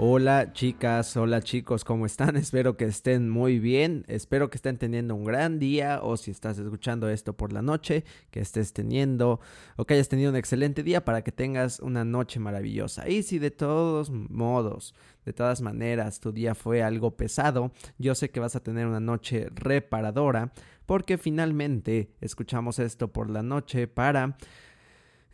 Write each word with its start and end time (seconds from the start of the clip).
Hola 0.00 0.52
chicas, 0.52 1.16
hola 1.16 1.42
chicos, 1.42 1.84
¿cómo 1.84 2.06
están? 2.06 2.36
Espero 2.36 2.76
que 2.76 2.84
estén 2.84 3.28
muy 3.28 3.58
bien, 3.58 4.04
espero 4.06 4.48
que 4.48 4.56
estén 4.56 4.78
teniendo 4.78 5.16
un 5.16 5.24
gran 5.24 5.58
día 5.58 5.98
o 6.04 6.16
si 6.16 6.30
estás 6.30 6.56
escuchando 6.56 7.08
esto 7.08 7.32
por 7.36 7.52
la 7.52 7.62
noche, 7.62 8.04
que 8.30 8.38
estés 8.38 8.72
teniendo 8.72 9.40
o 9.74 9.86
que 9.86 9.94
hayas 9.94 10.08
tenido 10.08 10.30
un 10.30 10.36
excelente 10.36 10.84
día 10.84 11.04
para 11.04 11.22
que 11.22 11.32
tengas 11.32 11.80
una 11.80 12.04
noche 12.04 12.38
maravillosa. 12.38 13.08
Y 13.08 13.24
si 13.24 13.40
de 13.40 13.50
todos 13.50 14.10
modos, 14.10 14.94
de 15.24 15.32
todas 15.32 15.62
maneras, 15.62 16.20
tu 16.20 16.30
día 16.30 16.54
fue 16.54 16.80
algo 16.84 17.16
pesado, 17.16 17.72
yo 17.98 18.14
sé 18.14 18.30
que 18.30 18.38
vas 18.38 18.54
a 18.54 18.62
tener 18.62 18.86
una 18.86 19.00
noche 19.00 19.48
reparadora 19.52 20.52
porque 20.86 21.18
finalmente 21.18 22.12
escuchamos 22.20 22.78
esto 22.78 23.12
por 23.12 23.30
la 23.30 23.42
noche 23.42 23.88
para... 23.88 24.36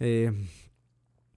Eh, 0.00 0.32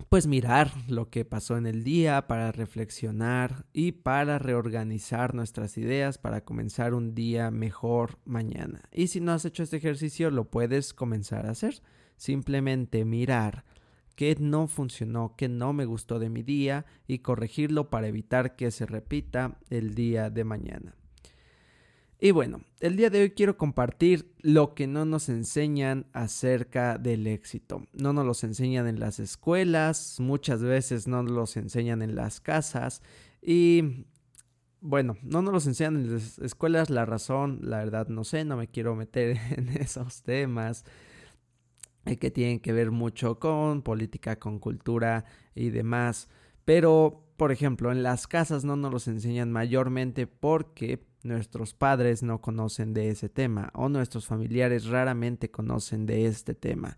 pues 0.09 0.27
mirar 0.27 0.71
lo 0.87 1.09
que 1.09 1.25
pasó 1.25 1.57
en 1.57 1.65
el 1.65 1.83
día, 1.83 2.27
para 2.27 2.51
reflexionar 2.51 3.65
y 3.73 3.91
para 3.91 4.39
reorganizar 4.39 5.33
nuestras 5.33 5.77
ideas 5.77 6.17
para 6.17 6.45
comenzar 6.45 6.93
un 6.93 7.13
día 7.13 7.51
mejor 7.51 8.19
mañana. 8.25 8.81
Y 8.91 9.07
si 9.07 9.19
no 9.19 9.33
has 9.33 9.45
hecho 9.45 9.63
este 9.63 9.77
ejercicio, 9.77 10.31
lo 10.31 10.45
puedes 10.49 10.93
comenzar 10.93 11.45
a 11.45 11.51
hacer. 11.51 11.81
Simplemente 12.15 13.05
mirar 13.05 13.65
qué 14.15 14.35
no 14.39 14.67
funcionó, 14.67 15.35
qué 15.37 15.49
no 15.49 15.73
me 15.73 15.85
gustó 15.85 16.19
de 16.19 16.29
mi 16.29 16.41
día 16.41 16.85
y 17.05 17.19
corregirlo 17.19 17.89
para 17.89 18.07
evitar 18.07 18.55
que 18.55 18.71
se 18.71 18.85
repita 18.85 19.59
el 19.69 19.93
día 19.93 20.29
de 20.29 20.43
mañana. 20.43 20.95
Y 22.19 22.31
bueno, 22.31 22.61
el 22.79 22.97
día 22.97 23.11
de 23.11 23.21
hoy 23.21 23.29
quiero 23.31 23.57
compartir 23.57 24.33
lo 24.41 24.73
que 24.73 24.87
no 24.87 25.05
nos 25.05 25.29
enseñan 25.29 26.07
acerca 26.13 26.97
del 26.97 27.27
éxito. 27.27 27.85
No 27.93 28.11
nos 28.11 28.25
los 28.25 28.43
enseñan 28.43 28.87
en 28.87 28.99
las 28.99 29.19
escuelas, 29.19 30.19
muchas 30.19 30.63
veces 30.63 31.07
no 31.07 31.21
nos 31.21 31.31
los 31.31 31.57
enseñan 31.57 32.01
en 32.01 32.15
las 32.15 32.41
casas 32.41 33.03
y 33.39 34.07
bueno, 34.81 35.17
no 35.21 35.43
nos 35.43 35.53
los 35.53 35.67
enseñan 35.67 35.97
en 35.97 36.13
las 36.13 36.39
escuelas, 36.39 36.89
la 36.89 37.05
razón, 37.05 37.59
la 37.61 37.77
verdad 37.77 38.07
no 38.07 38.23
sé, 38.23 38.45
no 38.45 38.57
me 38.57 38.67
quiero 38.67 38.95
meter 38.95 39.37
en 39.55 39.69
esos 39.69 40.23
temas 40.23 40.85
eh, 42.05 42.17
que 42.17 42.31
tienen 42.31 42.59
que 42.59 42.73
ver 42.73 42.89
mucho 42.89 43.37
con 43.37 43.83
política, 43.83 44.39
con 44.39 44.57
cultura 44.57 45.25
y 45.53 45.69
demás. 45.69 46.29
Pero, 46.65 47.27
por 47.37 47.51
ejemplo, 47.51 47.91
en 47.91 48.01
las 48.01 48.25
casas 48.25 48.65
no 48.65 48.75
nos 48.75 48.91
los 48.91 49.07
enseñan 49.07 49.51
mayormente 49.51 50.25
porque 50.25 51.06
nuestros 51.23 51.73
padres 51.73 52.23
no 52.23 52.41
conocen 52.41 52.93
de 52.93 53.09
ese 53.09 53.29
tema 53.29 53.71
o 53.73 53.89
nuestros 53.89 54.25
familiares 54.25 54.85
raramente 54.85 55.51
conocen 55.51 56.05
de 56.05 56.25
este 56.25 56.53
tema. 56.53 56.97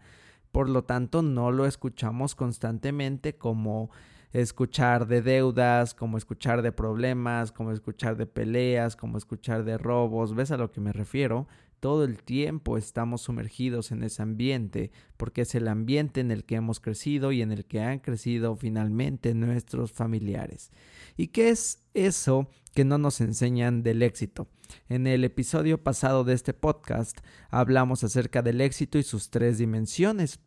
Por 0.51 0.69
lo 0.69 0.83
tanto, 0.83 1.21
no 1.21 1.51
lo 1.51 1.65
escuchamos 1.65 2.35
constantemente 2.35 3.35
como 3.35 3.91
escuchar 4.31 5.07
de 5.07 5.21
deudas, 5.21 5.93
como 5.93 6.17
escuchar 6.17 6.61
de 6.61 6.71
problemas, 6.71 7.51
como 7.51 7.71
escuchar 7.71 8.17
de 8.17 8.25
peleas, 8.25 8.95
como 8.95 9.17
escuchar 9.17 9.63
de 9.63 9.77
robos. 9.77 10.35
¿Ves 10.35 10.51
a 10.51 10.57
lo 10.57 10.71
que 10.71 10.81
me 10.81 10.93
refiero? 10.93 11.47
Todo 11.79 12.03
el 12.03 12.21
tiempo 12.21 12.77
estamos 12.77 13.21
sumergidos 13.21 13.91
en 13.91 14.03
ese 14.03 14.21
ambiente, 14.21 14.91
porque 15.17 15.41
es 15.41 15.55
el 15.55 15.67
ambiente 15.67 16.19
en 16.19 16.29
el 16.29 16.43
que 16.43 16.55
hemos 16.55 16.79
crecido 16.79 17.31
y 17.31 17.41
en 17.41 17.51
el 17.51 17.65
que 17.65 17.81
han 17.81 17.99
crecido 17.99 18.55
finalmente 18.55 19.33
nuestros 19.33 19.93
familiares. 19.93 20.71
¿Y 21.15 21.27
qué 21.27 21.49
es 21.49 21.81
eso 21.93 22.49
que 22.79 22.85
no 22.85 22.97
nos 22.97 23.19
enseñan 23.19 23.83
del 23.83 24.01
éxito? 24.01 24.47
En 24.87 25.05
el 25.05 25.25
episodio 25.25 25.83
pasado 25.83 26.23
de 26.23 26.33
este 26.33 26.53
podcast 26.53 27.17
hablamos 27.49 28.05
acerca 28.05 28.41
del 28.41 28.61
éxito 28.61 28.97
y 28.97 29.03
sus 29.03 29.31
tres 29.31 29.57
dimensiones. 29.57 30.39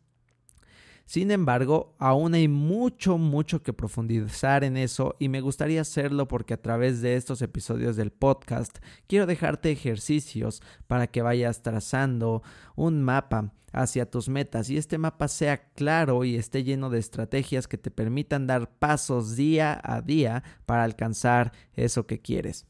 Sin 1.05 1.31
embargo, 1.31 1.95
aún 1.99 2.33
hay 2.33 2.47
mucho, 2.47 3.17
mucho 3.17 3.61
que 3.61 3.73
profundizar 3.73 4.63
en 4.63 4.77
eso 4.77 5.15
y 5.19 5.29
me 5.29 5.41
gustaría 5.41 5.81
hacerlo 5.81 6.27
porque 6.27 6.53
a 6.53 6.61
través 6.61 7.01
de 7.01 7.15
estos 7.15 7.41
episodios 7.41 7.95
del 7.95 8.11
podcast 8.11 8.77
quiero 9.07 9.25
dejarte 9.25 9.71
ejercicios 9.71 10.61
para 10.87 11.07
que 11.07 11.21
vayas 11.21 11.61
trazando 11.61 12.41
un 12.75 13.03
mapa 13.03 13.51
hacia 13.73 14.09
tus 14.09 14.29
metas 14.29 14.69
y 14.69 14.77
este 14.77 14.97
mapa 14.97 15.27
sea 15.27 15.71
claro 15.73 16.23
y 16.23 16.35
esté 16.35 16.63
lleno 16.63 16.89
de 16.89 16.99
estrategias 16.99 17.67
que 17.67 17.77
te 17.77 17.91
permitan 17.91 18.47
dar 18.47 18.69
pasos 18.69 19.35
día 19.35 19.79
a 19.83 20.01
día 20.01 20.43
para 20.65 20.83
alcanzar 20.83 21.51
eso 21.73 22.07
que 22.07 22.21
quieres. 22.21 22.67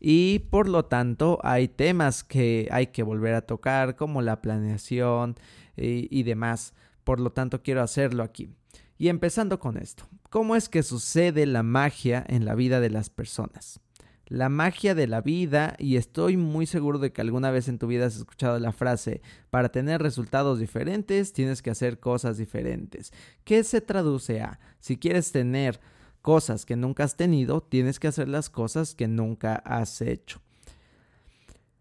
Y 0.00 0.40
por 0.50 0.68
lo 0.68 0.86
tanto 0.86 1.38
hay 1.42 1.68
temas 1.68 2.24
que 2.24 2.68
hay 2.70 2.88
que 2.88 3.02
volver 3.02 3.34
a 3.34 3.42
tocar 3.42 3.94
como 3.96 4.20
la 4.20 4.42
planeación 4.42 5.36
y, 5.76 6.08
y 6.10 6.24
demás 6.24 6.74
por 7.04 7.20
lo 7.20 7.30
tanto 7.30 7.62
quiero 7.62 7.82
hacerlo 7.82 8.22
aquí. 8.22 8.50
Y 8.96 9.08
empezando 9.08 9.58
con 9.58 9.76
esto, 9.76 10.08
¿cómo 10.30 10.56
es 10.56 10.68
que 10.68 10.82
sucede 10.82 11.46
la 11.46 11.62
magia 11.62 12.24
en 12.28 12.44
la 12.44 12.54
vida 12.54 12.80
de 12.80 12.90
las 12.90 13.10
personas? 13.10 13.80
La 14.26 14.48
magia 14.48 14.94
de 14.94 15.06
la 15.06 15.20
vida, 15.20 15.76
y 15.78 15.96
estoy 15.96 16.38
muy 16.38 16.66
seguro 16.66 16.98
de 16.98 17.12
que 17.12 17.20
alguna 17.20 17.50
vez 17.50 17.68
en 17.68 17.78
tu 17.78 17.86
vida 17.86 18.06
has 18.06 18.16
escuchado 18.16 18.58
la 18.58 18.72
frase, 18.72 19.20
para 19.50 19.68
tener 19.68 20.00
resultados 20.00 20.58
diferentes 20.58 21.32
tienes 21.32 21.60
que 21.60 21.70
hacer 21.70 22.00
cosas 22.00 22.38
diferentes. 22.38 23.12
¿Qué 23.44 23.62
se 23.64 23.80
traduce 23.80 24.40
a? 24.40 24.60
Si 24.80 24.96
quieres 24.96 25.30
tener 25.30 25.80
cosas 26.22 26.64
que 26.64 26.74
nunca 26.74 27.04
has 27.04 27.16
tenido, 27.16 27.60
tienes 27.62 28.00
que 28.00 28.08
hacer 28.08 28.28
las 28.28 28.48
cosas 28.48 28.94
que 28.94 29.08
nunca 29.08 29.56
has 29.56 30.00
hecho. 30.00 30.40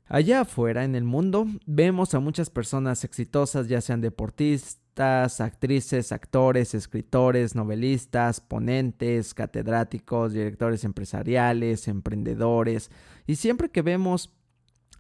Allá 0.08 0.42
afuera 0.42 0.84
en 0.84 0.96
el 0.96 1.04
mundo 1.04 1.48
vemos 1.66 2.14
a 2.14 2.20
muchas 2.20 2.50
personas 2.50 3.04
exitosas, 3.04 3.68
ya 3.68 3.82
sean 3.82 4.02
deportistas, 4.02 5.42
actrices, 5.42 6.12
actores, 6.12 6.74
escritores, 6.74 7.56
novelistas, 7.56 8.42
ponentes, 8.42 9.34
catedráticos, 9.34 10.34
directores 10.34 10.84
empresariales, 10.84 11.88
emprendedores. 11.88 12.92
Y 13.26 13.36
siempre 13.36 13.70
que 13.70 13.82
vemos 13.82 14.34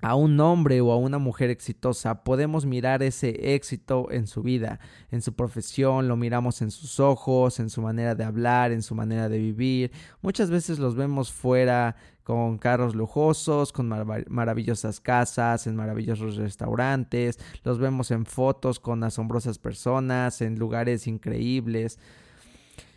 a 0.03 0.15
un 0.15 0.39
hombre 0.41 0.81
o 0.81 0.91
a 0.91 0.97
una 0.97 1.17
mujer 1.17 1.50
exitosa, 1.50 2.23
podemos 2.23 2.65
mirar 2.65 3.01
ese 3.01 3.55
éxito 3.55 4.11
en 4.11 4.27
su 4.27 4.44
vida, 4.44 4.79
en 5.11 5.21
su 5.21 5.33
profesión, 5.33 6.09
lo 6.09 6.17
miramos 6.17 6.61
en 6.61 6.71
sus 6.71 7.00
ojos, 7.00 7.59
en 7.59 7.69
su 7.69 7.81
manera 7.81 8.13
de 8.13 8.25
hablar, 8.25 8.71
en 8.71 8.81
su 8.81 8.95
manera 8.95 9.29
de 9.29 9.38
vivir. 9.39 9.91
Muchas 10.21 10.51
veces 10.51 10.77
los 10.77 10.95
vemos 10.95 11.31
fuera 11.31 11.95
con 12.23 12.57
carros 12.57 12.95
lujosos, 12.95 13.71
con 13.71 13.88
maravillosas 14.27 15.00
casas, 15.00 15.67
en 15.67 15.75
maravillosos 15.75 16.35
restaurantes, 16.35 17.39
los 17.63 17.79
vemos 17.79 18.11
en 18.11 18.25
fotos 18.25 18.79
con 18.79 19.03
asombrosas 19.03 19.57
personas, 19.57 20.41
en 20.41 20.59
lugares 20.59 21.07
increíbles. 21.07 21.97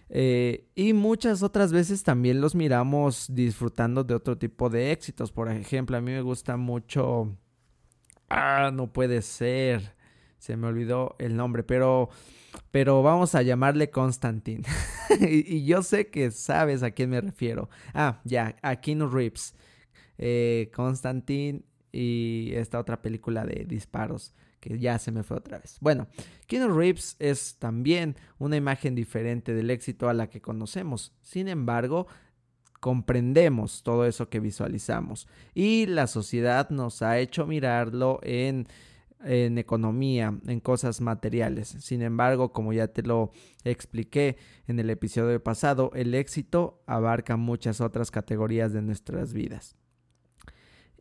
Eh, 0.08 0.68
y 0.74 0.92
muchas 0.92 1.42
otras 1.42 1.72
veces 1.72 2.02
también 2.02 2.40
los 2.40 2.54
miramos 2.54 3.26
disfrutando 3.28 4.04
de 4.04 4.14
otro 4.14 4.38
tipo 4.38 4.70
de 4.70 4.92
éxitos. 4.92 5.32
Por 5.32 5.50
ejemplo, 5.50 5.96
a 5.96 6.00
mí 6.00 6.12
me 6.12 6.22
gusta 6.22 6.56
mucho... 6.56 7.36
Ah, 8.28 8.70
no 8.72 8.92
puede 8.92 9.22
ser. 9.22 9.94
se 10.38 10.56
me 10.56 10.66
olvidó 10.66 11.14
el 11.18 11.36
nombre, 11.36 11.62
pero, 11.62 12.08
pero 12.70 13.02
vamos 13.02 13.34
a 13.34 13.42
llamarle 13.42 13.90
Constantine. 13.90 14.64
y, 15.20 15.64
yo 15.64 15.82
sé 15.82 16.08
que 16.08 16.30
sabes 16.30 16.82
a 16.82 16.90
quién 16.90 17.10
me 17.10 17.20
refiero. 17.20 17.68
Ah, 17.94 18.20
ya, 18.24 18.56
a 18.62 18.76
Keanu 18.76 19.08
Reeves. 19.08 19.54
Eh, 20.18 20.70
y 21.92 22.52
esta 22.54 22.78
otra 22.78 23.00
película 23.00 23.44
de 23.44 23.64
disparos 23.64 24.34
que 24.66 24.78
ya 24.78 24.98
se 24.98 25.12
me 25.12 25.22
fue 25.22 25.36
otra 25.36 25.58
vez. 25.58 25.78
Bueno, 25.80 26.08
Keanu 26.46 26.76
Reeves 26.76 27.16
es 27.18 27.56
también 27.58 28.16
una 28.38 28.56
imagen 28.56 28.94
diferente 28.94 29.54
del 29.54 29.70
éxito 29.70 30.08
a 30.08 30.14
la 30.14 30.28
que 30.28 30.40
conocemos. 30.40 31.12
Sin 31.22 31.46
embargo, 31.48 32.08
comprendemos 32.80 33.82
todo 33.82 34.06
eso 34.06 34.28
que 34.28 34.40
visualizamos 34.40 35.28
y 35.54 35.86
la 35.86 36.06
sociedad 36.06 36.70
nos 36.70 37.02
ha 37.02 37.18
hecho 37.18 37.46
mirarlo 37.46 38.20
en 38.22 38.66
en 39.24 39.58
economía, 39.58 40.38
en 40.46 40.60
cosas 40.60 41.00
materiales. 41.00 41.68
Sin 41.68 42.02
embargo, 42.02 42.52
como 42.52 42.72
ya 42.72 42.88
te 42.88 43.02
lo 43.02 43.32
expliqué 43.64 44.36
en 44.66 44.78
el 44.78 44.90
episodio 44.90 45.42
pasado, 45.42 45.90
el 45.94 46.14
éxito 46.14 46.82
abarca 46.86 47.36
muchas 47.36 47.80
otras 47.80 48.10
categorías 48.10 48.72
de 48.72 48.82
nuestras 48.82 49.32
vidas. 49.32 49.74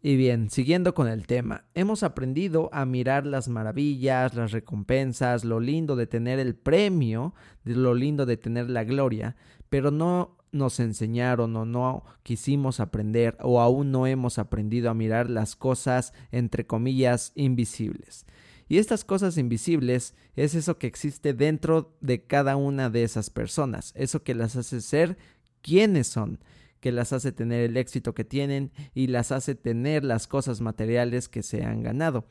Y 0.08 0.18
bien, 0.18 0.52
siguiendo 0.52 0.94
con 0.94 1.08
el 1.08 1.26
tema, 1.26 1.66
hemos 1.74 2.04
aprendido 2.04 2.70
a 2.72 2.86
mirar 2.86 3.26
las 3.26 3.48
maravillas, 3.48 4.36
las 4.36 4.52
recompensas, 4.52 5.44
lo 5.44 5.60
lindo 5.60 5.96
de 5.96 6.06
tener 6.06 6.38
el 6.38 6.54
premio, 6.54 7.34
lo 7.64 7.96
lindo 7.96 8.28
de 8.28 8.38
tener 8.38 8.70
la 8.70 8.84
gloria, 8.84 9.36
pero 9.68 9.90
no 9.90 10.38
nos 10.52 10.80
enseñaron 10.80 11.56
o 11.56 11.66
no 11.66 12.04
quisimos 12.22 12.80
aprender 12.80 13.36
o 13.42 13.60
aún 13.60 13.92
no 13.92 14.06
hemos 14.06 14.38
aprendido 14.38 14.92
a 14.92 14.94
mirar 14.94 15.28
las 15.32 15.56
cosas 15.56 16.14
entre 16.32 16.68
comillas 16.68 17.32
invisibles. 17.34 18.28
Y 18.68 18.78
estas 18.78 19.06
cosas 19.06 19.40
invisibles 19.40 20.14
es 20.36 20.54
eso 20.54 20.78
que 20.78 20.86
existe 20.86 21.34
dentro 21.34 21.98
de 22.00 22.22
cada 22.22 22.58
una 22.58 22.92
de 22.92 23.02
esas 23.02 23.32
personas, 23.32 23.92
eso 23.96 24.22
que 24.22 24.36
las 24.36 24.56
hace 24.56 24.82
ser 24.82 25.18
quienes 25.64 26.06
son 26.06 26.38
que 26.86 26.92
las 26.92 27.14
hace 27.14 27.32
tener 27.32 27.62
el 27.62 27.78
éxito 27.78 28.14
que 28.14 28.24
tienen 28.24 28.72
y 28.94 29.08
las 29.08 29.32
hace 29.32 29.56
tener 29.56 30.04
las 30.04 30.28
cosas 30.28 30.62
materiales 30.62 31.28
que 31.28 31.42
se 31.42 31.64
han 31.64 31.82
ganado. 31.82 32.28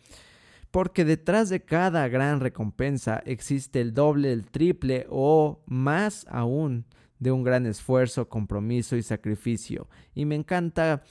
Porque 0.71 1.05
detrás 1.05 1.49
de 1.49 1.65
cada 1.65 2.07
gran 2.07 2.39
recompensa 2.39 3.21
existe 3.27 3.81
el 3.81 3.95
doble, 3.95 4.31
el 4.31 4.47
triple 4.47 5.09
o 5.11 5.61
más 5.67 6.25
aún 6.31 6.85
de 7.19 7.33
un 7.33 7.43
gran 7.43 7.67
esfuerzo, 7.67 8.29
compromiso 8.29 8.95
y 8.95 9.03
sacrificio. 9.03 9.89
Y 10.15 10.25
me 10.25 10.37
encanta 10.37 11.03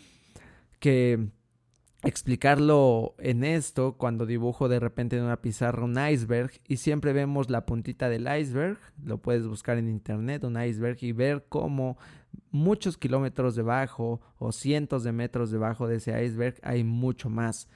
que 0.80 1.28
explicarlo 2.04 3.16
en 3.18 3.44
esto 3.44 3.96
cuando 3.98 4.26
dibujo 4.26 4.68
de 4.68 4.80
repente 4.80 5.18
en 5.18 5.24
una 5.24 5.42
pizarra 5.42 5.84
un 5.84 5.98
iceberg 5.98 6.52
y 6.68 6.78
siempre 6.78 7.14
vemos 7.14 7.50
la 7.50 7.66
puntita 7.66 8.10
del 8.10 8.28
iceberg, 8.40 8.78
lo 9.04 9.20
puedes 9.20 9.48
buscar 9.48 9.78
en 9.78 9.90
internet, 9.90 10.44
un 10.44 10.62
iceberg 10.62 10.98
y 11.02 11.14
ver 11.14 11.46
cómo 11.48 11.98
muchos 12.52 12.98
kilómetros 12.98 13.56
debajo 13.56 14.22
o 14.38 14.52
cientos 14.52 15.04
de 15.04 15.12
metros 15.12 15.52
debajo 15.52 15.88
de 15.88 15.98
ese 15.98 16.24
iceberg 16.24 16.56
hay 16.62 16.84
mucho 16.84 17.30
más 17.30 17.70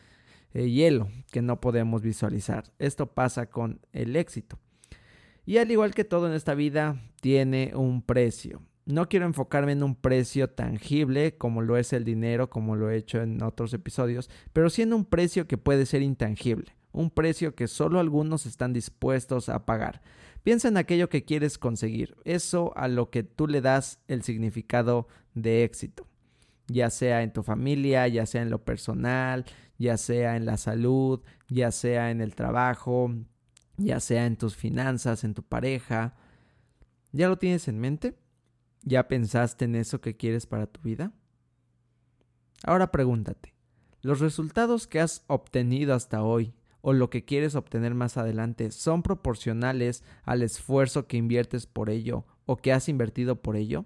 eh, 0.53 0.69
hielo 0.69 1.09
que 1.31 1.41
no 1.41 1.61
podemos 1.61 2.01
visualizar. 2.01 2.65
Esto 2.79 3.07
pasa 3.13 3.49
con 3.49 3.79
el 3.93 4.15
éxito. 4.15 4.59
Y 5.45 5.57
al 5.57 5.71
igual 5.71 5.93
que 5.93 6.03
todo 6.03 6.27
en 6.27 6.33
esta 6.33 6.53
vida, 6.55 7.01
tiene 7.21 7.71
un 7.75 8.01
precio. 8.01 8.61
No 8.87 9.09
quiero 9.09 9.25
enfocarme 9.25 9.73
en 9.73 9.83
un 9.83 9.95
precio 9.95 10.49
tangible 10.49 11.35
como 11.37 11.61
lo 11.61 11.75
es 11.75 11.91
el 11.91 12.05
dinero, 12.05 12.49
como 12.49 12.77
lo 12.77 12.89
he 12.89 12.95
hecho 12.95 13.21
en 13.21 13.43
otros 13.43 13.73
episodios, 13.73 14.29
pero 14.53 14.69
sí 14.69 14.81
en 14.81 14.93
un 14.93 15.03
precio 15.03 15.45
que 15.45 15.57
puede 15.57 15.85
ser 15.85 16.01
intangible, 16.01 16.73
un 16.93 17.11
precio 17.11 17.53
que 17.53 17.67
solo 17.67 17.99
algunos 17.99 18.45
están 18.45 18.71
dispuestos 18.71 19.49
a 19.49 19.65
pagar. 19.65 20.01
Piensa 20.41 20.69
en 20.69 20.77
aquello 20.77 21.09
que 21.09 21.25
quieres 21.25 21.57
conseguir, 21.57 22.15
eso 22.23 22.71
a 22.77 22.87
lo 22.87 23.09
que 23.09 23.23
tú 23.23 23.47
le 23.47 23.59
das 23.59 23.99
el 24.07 24.23
significado 24.23 25.09
de 25.33 25.65
éxito, 25.65 26.07
ya 26.67 26.89
sea 26.89 27.23
en 27.23 27.33
tu 27.33 27.43
familia, 27.43 28.07
ya 28.07 28.25
sea 28.25 28.41
en 28.41 28.49
lo 28.49 28.63
personal, 28.63 29.43
ya 29.77 29.97
sea 29.97 30.37
en 30.37 30.45
la 30.45 30.55
salud, 30.55 31.19
ya 31.49 31.71
sea 31.71 32.09
en 32.09 32.21
el 32.21 32.35
trabajo, 32.35 33.13
ya 33.75 33.99
sea 33.99 34.27
en 34.27 34.37
tus 34.37 34.55
finanzas, 34.55 35.25
en 35.25 35.33
tu 35.33 35.43
pareja. 35.43 36.15
¿Ya 37.11 37.27
lo 37.27 37.37
tienes 37.37 37.67
en 37.67 37.79
mente? 37.79 38.15
¿Ya 38.87 39.09
pensaste 39.09 39.65
en 39.65 39.75
eso 39.75 39.99
que 39.99 40.15
quieres 40.15 40.45
para 40.45 40.65
tu 40.65 40.79
vida? 40.79 41.11
Ahora 42.63 42.89
pregúntate, 42.89 43.53
¿los 44.01 44.21
resultados 44.21 44.87
que 44.87 45.01
has 45.01 45.25
obtenido 45.27 45.93
hasta 45.93 46.23
hoy 46.23 46.53
o 46.79 46.93
lo 46.93 47.09
que 47.09 47.25
quieres 47.25 47.55
obtener 47.55 47.93
más 47.95 48.15
adelante 48.15 48.71
son 48.71 49.03
proporcionales 49.03 50.05
al 50.23 50.41
esfuerzo 50.41 51.05
que 51.05 51.17
inviertes 51.17 51.67
por 51.67 51.89
ello 51.89 52.23
o 52.45 52.55
que 52.55 52.71
has 52.71 52.87
invertido 52.87 53.41
por 53.41 53.57
ello? 53.57 53.85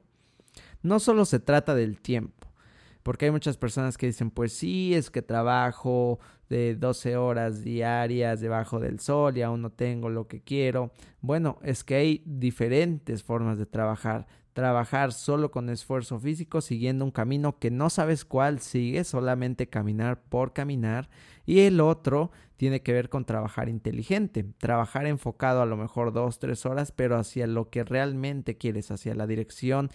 No 0.84 1.00
solo 1.00 1.26
se 1.26 1.40
trata 1.40 1.74
del 1.74 2.00
tiempo, 2.00 2.54
porque 3.02 3.26
hay 3.26 3.32
muchas 3.32 3.58
personas 3.58 3.98
que 3.98 4.06
dicen, 4.06 4.30
pues 4.30 4.54
sí, 4.54 4.94
es 4.94 5.10
que 5.10 5.24
trabajo 5.24 6.20
de 6.48 6.76
12 6.76 7.18
horas 7.18 7.64
diarias 7.64 8.40
debajo 8.40 8.80
del 8.80 9.00
sol 9.00 9.36
y 9.36 9.42
aún 9.42 9.64
no 9.64 9.72
tengo 9.72 10.10
lo 10.10 10.28
que 10.28 10.42
quiero. 10.42 10.92
Bueno, 11.22 11.58
es 11.64 11.84
que 11.84 11.96
hay 11.96 12.24
diferentes 12.26 13.24
formas 13.24 13.58
de 13.58 13.66
trabajar. 13.66 14.28
Trabajar 14.54 15.14
solo 15.14 15.52
con 15.52 15.70
esfuerzo 15.70 16.20
físico, 16.20 16.62
siguiendo 16.62 17.06
un 17.06 17.12
camino 17.12 17.58
que 17.58 17.72
no 17.72 17.90
sabes 17.90 18.26
cuál 18.26 18.60
sigue, 18.60 19.04
solamente 19.04 19.68
caminar 19.68 20.22
por 20.22 20.54
caminar. 20.54 21.10
Y 21.46 21.62
el 21.62 21.80
otro 21.80 22.32
tiene 22.58 22.82
que 22.82 22.94
ver 22.94 23.10
con 23.10 23.26
trabajar 23.26 23.70
inteligente, 23.70 24.44
trabajar 24.58 25.06
enfocado 25.08 25.62
a 25.62 25.66
lo 25.66 25.78
mejor 25.78 26.12
dos, 26.14 26.40
tres 26.40 26.66
horas, 26.66 26.92
pero 26.92 27.18
hacia 27.18 27.48
lo 27.48 27.70
que 27.70 27.84
realmente 27.84 28.58
quieres, 28.58 28.92
hacia 28.92 29.16
la 29.16 29.26
dirección 29.26 29.90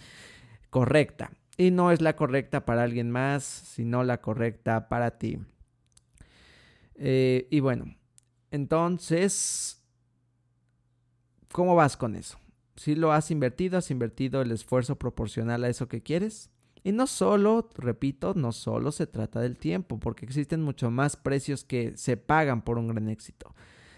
correcta 0.69 1.31
y 1.57 1.71
no 1.71 1.91
es 1.91 2.01
la 2.01 2.15
correcta 2.15 2.65
para 2.65 2.83
alguien 2.83 3.09
más, 3.09 3.43
sino 3.43 4.03
la 4.03 4.21
correcta 4.21 4.87
para 4.89 5.17
ti. 5.17 5.39
Eh, 6.95 7.47
y 7.49 7.59
bueno, 7.59 7.95
entonces, 8.51 9.83
¿cómo 11.51 11.75
vas 11.75 11.97
con 11.97 12.15
eso? 12.15 12.39
Si 12.77 12.95
lo 12.95 13.11
has 13.11 13.31
invertido, 13.31 13.77
has 13.77 13.91
invertido 13.91 14.41
el 14.41 14.51
esfuerzo 14.51 14.95
proporcional 14.95 15.63
a 15.63 15.69
eso 15.69 15.87
que 15.87 16.01
quieres. 16.01 16.51
Y 16.83 16.93
no 16.93 17.07
solo, 17.07 17.69
repito, 17.75 18.33
no 18.33 18.53
solo 18.53 18.93
se 18.93 19.07
trata 19.07 19.41
del 19.41 19.57
tiempo, 19.57 19.99
porque 19.99 20.25
existen 20.25 20.61
mucho 20.61 20.89
más 20.89 21.17
precios 21.17 21.65
que 21.65 21.97
se 21.97 22.15
pagan 22.15 22.61
por 22.61 22.77
un 22.77 22.87
gran 22.87 23.09
éxito 23.09 23.53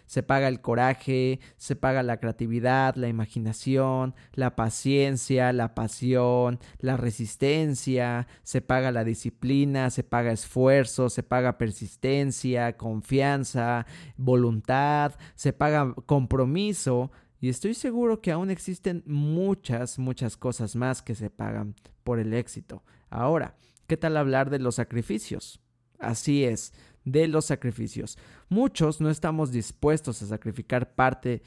se 0.09 0.23
paga 0.23 0.47
el 0.47 0.59
coraje, 0.59 1.39
se 1.57 1.75
paga 1.75 2.01
la 2.01 2.17
creatividad, 2.17 2.95
la 2.95 3.09
imaginación, 3.09 4.15
la 4.33 4.55
paciencia, 4.55 5.53
la 5.53 5.75
pasión, 5.75 6.59
la 6.79 6.97
resistencia, 6.97 8.25
se 8.41 8.61
paga 8.61 8.91
la 8.91 9.03
disciplina, 9.03 9.91
se 9.91 10.03
paga 10.03 10.31
esfuerzo, 10.31 11.11
se 11.11 11.21
paga 11.21 11.59
persistencia, 11.59 12.75
confianza, 12.75 13.85
voluntad, 14.17 15.13
se 15.35 15.53
paga 15.53 15.93
compromiso. 16.07 17.11
Y 17.39 17.49
estoy 17.49 17.73
seguro 17.73 18.21
que 18.21 18.31
aún 18.31 18.49
existen 18.49 19.03
muchas, 19.05 19.97
muchas 19.97 20.35
cosas 20.35 20.75
más 20.75 21.01
que 21.01 21.15
se 21.15 21.29
pagan 21.29 21.75
por 22.03 22.19
el 22.19 22.33
éxito. 22.33 22.83
Ahora, 23.09 23.55
¿qué 23.87 23.95
tal 23.95 24.17
hablar 24.17 24.49
de 24.49 24.59
los 24.59 24.75
sacrificios? 24.75 25.61
Así 25.99 26.43
es, 26.43 26.73
de 27.05 27.27
los 27.27 27.45
sacrificios. 27.45 28.17
Muchos 28.49 28.99
no 28.99 29.09
estamos 29.09 29.51
dispuestos 29.51 30.21
a 30.21 30.27
sacrificar 30.27 30.95
parte 30.95 31.41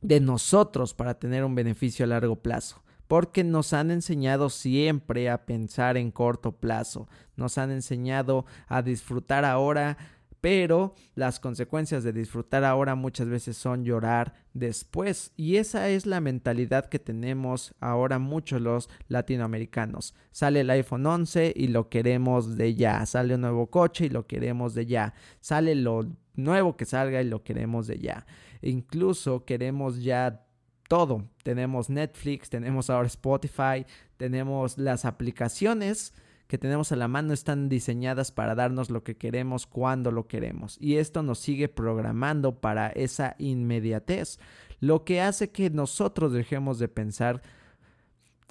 de 0.00 0.20
nosotros 0.20 0.94
para 0.94 1.18
tener 1.18 1.44
un 1.44 1.54
beneficio 1.54 2.04
a 2.04 2.08
largo 2.08 2.36
plazo 2.36 2.84
porque 3.08 3.44
nos 3.44 3.72
han 3.72 3.90
enseñado 3.90 4.50
siempre 4.50 5.28
a 5.28 5.44
pensar 5.44 5.96
en 5.96 6.10
corto 6.10 6.52
plazo, 6.52 7.08
nos 7.36 7.58
han 7.58 7.70
enseñado 7.70 8.46
a 8.66 8.82
disfrutar 8.82 9.44
ahora 9.44 9.98
pero 10.44 10.94
las 11.14 11.40
consecuencias 11.40 12.04
de 12.04 12.12
disfrutar 12.12 12.64
ahora 12.64 12.94
muchas 12.94 13.30
veces 13.30 13.56
son 13.56 13.82
llorar 13.82 14.34
después 14.52 15.32
y 15.38 15.56
esa 15.56 15.88
es 15.88 16.04
la 16.04 16.20
mentalidad 16.20 16.90
que 16.90 16.98
tenemos 16.98 17.74
ahora 17.80 18.18
muchos 18.18 18.60
los 18.60 18.90
latinoamericanos. 19.08 20.14
Sale 20.32 20.60
el 20.60 20.68
iPhone 20.68 21.06
11 21.06 21.54
y 21.56 21.68
lo 21.68 21.88
queremos 21.88 22.58
de 22.58 22.74
ya, 22.74 23.06
sale 23.06 23.36
un 23.36 23.40
nuevo 23.40 23.70
coche 23.70 24.04
y 24.04 24.08
lo 24.10 24.26
queremos 24.26 24.74
de 24.74 24.84
ya, 24.84 25.14
sale 25.40 25.74
lo 25.74 26.10
nuevo 26.34 26.76
que 26.76 26.84
salga 26.84 27.22
y 27.22 27.24
lo 27.24 27.42
queremos 27.42 27.86
de 27.86 28.00
ya. 28.00 28.26
incluso 28.60 29.46
queremos 29.46 30.02
ya 30.02 30.44
todo. 30.90 31.24
Tenemos 31.42 31.88
Netflix, 31.88 32.50
tenemos 32.50 32.90
ahora 32.90 33.06
Spotify, 33.06 33.86
tenemos 34.18 34.76
las 34.76 35.06
aplicaciones 35.06 36.12
que 36.46 36.58
tenemos 36.58 36.92
a 36.92 36.96
la 36.96 37.08
mano 37.08 37.32
están 37.32 37.68
diseñadas 37.68 38.30
para 38.30 38.54
darnos 38.54 38.90
lo 38.90 39.02
que 39.02 39.16
queremos 39.16 39.66
cuando 39.66 40.10
lo 40.10 40.26
queremos. 40.26 40.76
Y 40.80 40.96
esto 40.96 41.22
nos 41.22 41.38
sigue 41.38 41.68
programando 41.68 42.60
para 42.60 42.88
esa 42.88 43.34
inmediatez, 43.38 44.38
lo 44.80 45.04
que 45.04 45.20
hace 45.20 45.50
que 45.50 45.70
nosotros 45.70 46.32
dejemos 46.32 46.78
de 46.78 46.88
pensar 46.88 47.42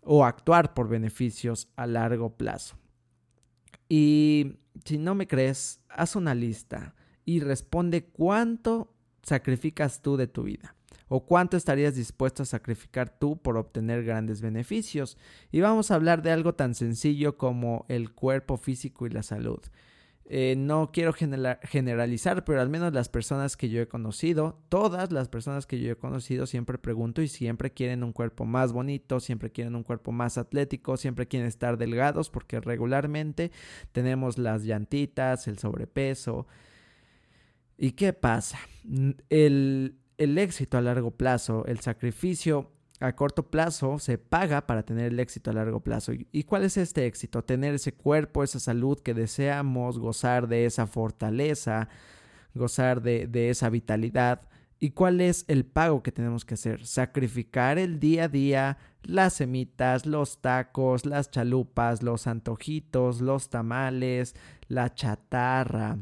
o 0.03 0.25
actuar 0.25 0.73
por 0.73 0.89
beneficios 0.89 1.69
a 1.75 1.87
largo 1.87 2.35
plazo. 2.35 2.75
Y 3.87 4.57
si 4.85 4.97
no 4.97 5.15
me 5.15 5.27
crees, 5.27 5.81
haz 5.89 6.15
una 6.15 6.33
lista 6.33 6.95
y 7.25 7.39
responde 7.39 8.05
cuánto 8.05 8.93
sacrificas 9.21 10.01
tú 10.01 10.17
de 10.17 10.27
tu 10.27 10.43
vida? 10.43 10.75
¿O 11.15 11.27
cuánto 11.27 11.57
estarías 11.57 11.93
dispuesto 11.93 12.41
a 12.41 12.47
sacrificar 12.47 13.07
tú 13.07 13.37
por 13.37 13.55
obtener 13.55 14.03
grandes 14.03 14.41
beneficios? 14.41 15.15
Y 15.51 15.61
vamos 15.61 15.91
a 15.91 15.95
hablar 15.95 16.23
de 16.23 16.31
algo 16.31 16.55
tan 16.55 16.73
sencillo 16.73 17.37
como 17.37 17.85
el 17.87 18.15
cuerpo 18.15 18.57
físico 18.57 19.05
y 19.05 19.11
la 19.11 19.21
salud. 19.21 19.59
Eh, 20.25 20.55
no 20.57 20.91
quiero 20.91 21.13
generalizar, 21.13 22.43
pero 22.43 22.61
al 22.61 22.69
menos 22.71 22.93
las 22.93 23.09
personas 23.09 23.55
que 23.55 23.69
yo 23.69 23.79
he 23.79 23.87
conocido, 23.87 24.57
todas 24.69 25.11
las 25.11 25.29
personas 25.29 25.67
que 25.67 25.79
yo 25.79 25.91
he 25.91 25.95
conocido 25.95 26.47
siempre 26.47 26.79
pregunto 26.79 27.21
y 27.21 27.27
siempre 27.27 27.69
quieren 27.69 28.03
un 28.03 28.11
cuerpo 28.11 28.45
más 28.45 28.73
bonito, 28.73 29.19
siempre 29.19 29.51
quieren 29.51 29.75
un 29.75 29.83
cuerpo 29.83 30.11
más 30.11 30.39
atlético, 30.39 30.97
siempre 30.97 31.27
quieren 31.27 31.47
estar 31.47 31.77
delgados 31.77 32.31
porque 32.31 32.59
regularmente 32.59 33.51
tenemos 33.91 34.39
las 34.39 34.63
llantitas, 34.63 35.47
el 35.47 35.59
sobrepeso. 35.59 36.47
¿Y 37.77 37.91
qué 37.91 38.13
pasa? 38.13 38.57
El, 39.29 39.99
el 40.23 40.37
éxito 40.37 40.77
a 40.77 40.81
largo 40.81 41.11
plazo, 41.11 41.65
el 41.65 41.79
sacrificio 41.79 42.71
a 42.99 43.15
corto 43.15 43.49
plazo 43.49 43.99
se 43.99 44.17
paga 44.17 44.65
para 44.65 44.83
tener 44.83 45.11
el 45.11 45.19
éxito 45.19 45.51
a 45.51 45.53
largo 45.53 45.81
plazo. 45.81 46.13
¿Y 46.31 46.43
cuál 46.43 46.63
es 46.63 46.77
este 46.77 47.05
éxito? 47.05 47.43
Tener 47.43 47.73
ese 47.73 47.93
cuerpo, 47.93 48.43
esa 48.43 48.59
salud 48.59 48.99
que 48.99 49.13
deseamos, 49.13 49.99
gozar 49.99 50.47
de 50.47 50.65
esa 50.65 50.87
fortaleza, 50.87 51.89
gozar 52.53 53.01
de, 53.01 53.27
de 53.27 53.49
esa 53.49 53.69
vitalidad. 53.69 54.47
¿Y 54.79 54.91
cuál 54.91 55.21
es 55.21 55.45
el 55.47 55.65
pago 55.65 56.03
que 56.03 56.11
tenemos 56.11 56.45
que 56.45 56.53
hacer? 56.53 56.85
Sacrificar 56.85 57.77
el 57.77 57.99
día 57.99 58.25
a 58.25 58.27
día, 58.29 58.77
las 59.03 59.33
semitas, 59.33 60.05
los 60.05 60.41
tacos, 60.41 61.05
las 61.05 61.29
chalupas, 61.29 62.03
los 62.03 62.27
antojitos, 62.27 63.21
los 63.21 63.49
tamales, 63.49 64.35
la 64.67 64.93
chatarra. 64.93 65.97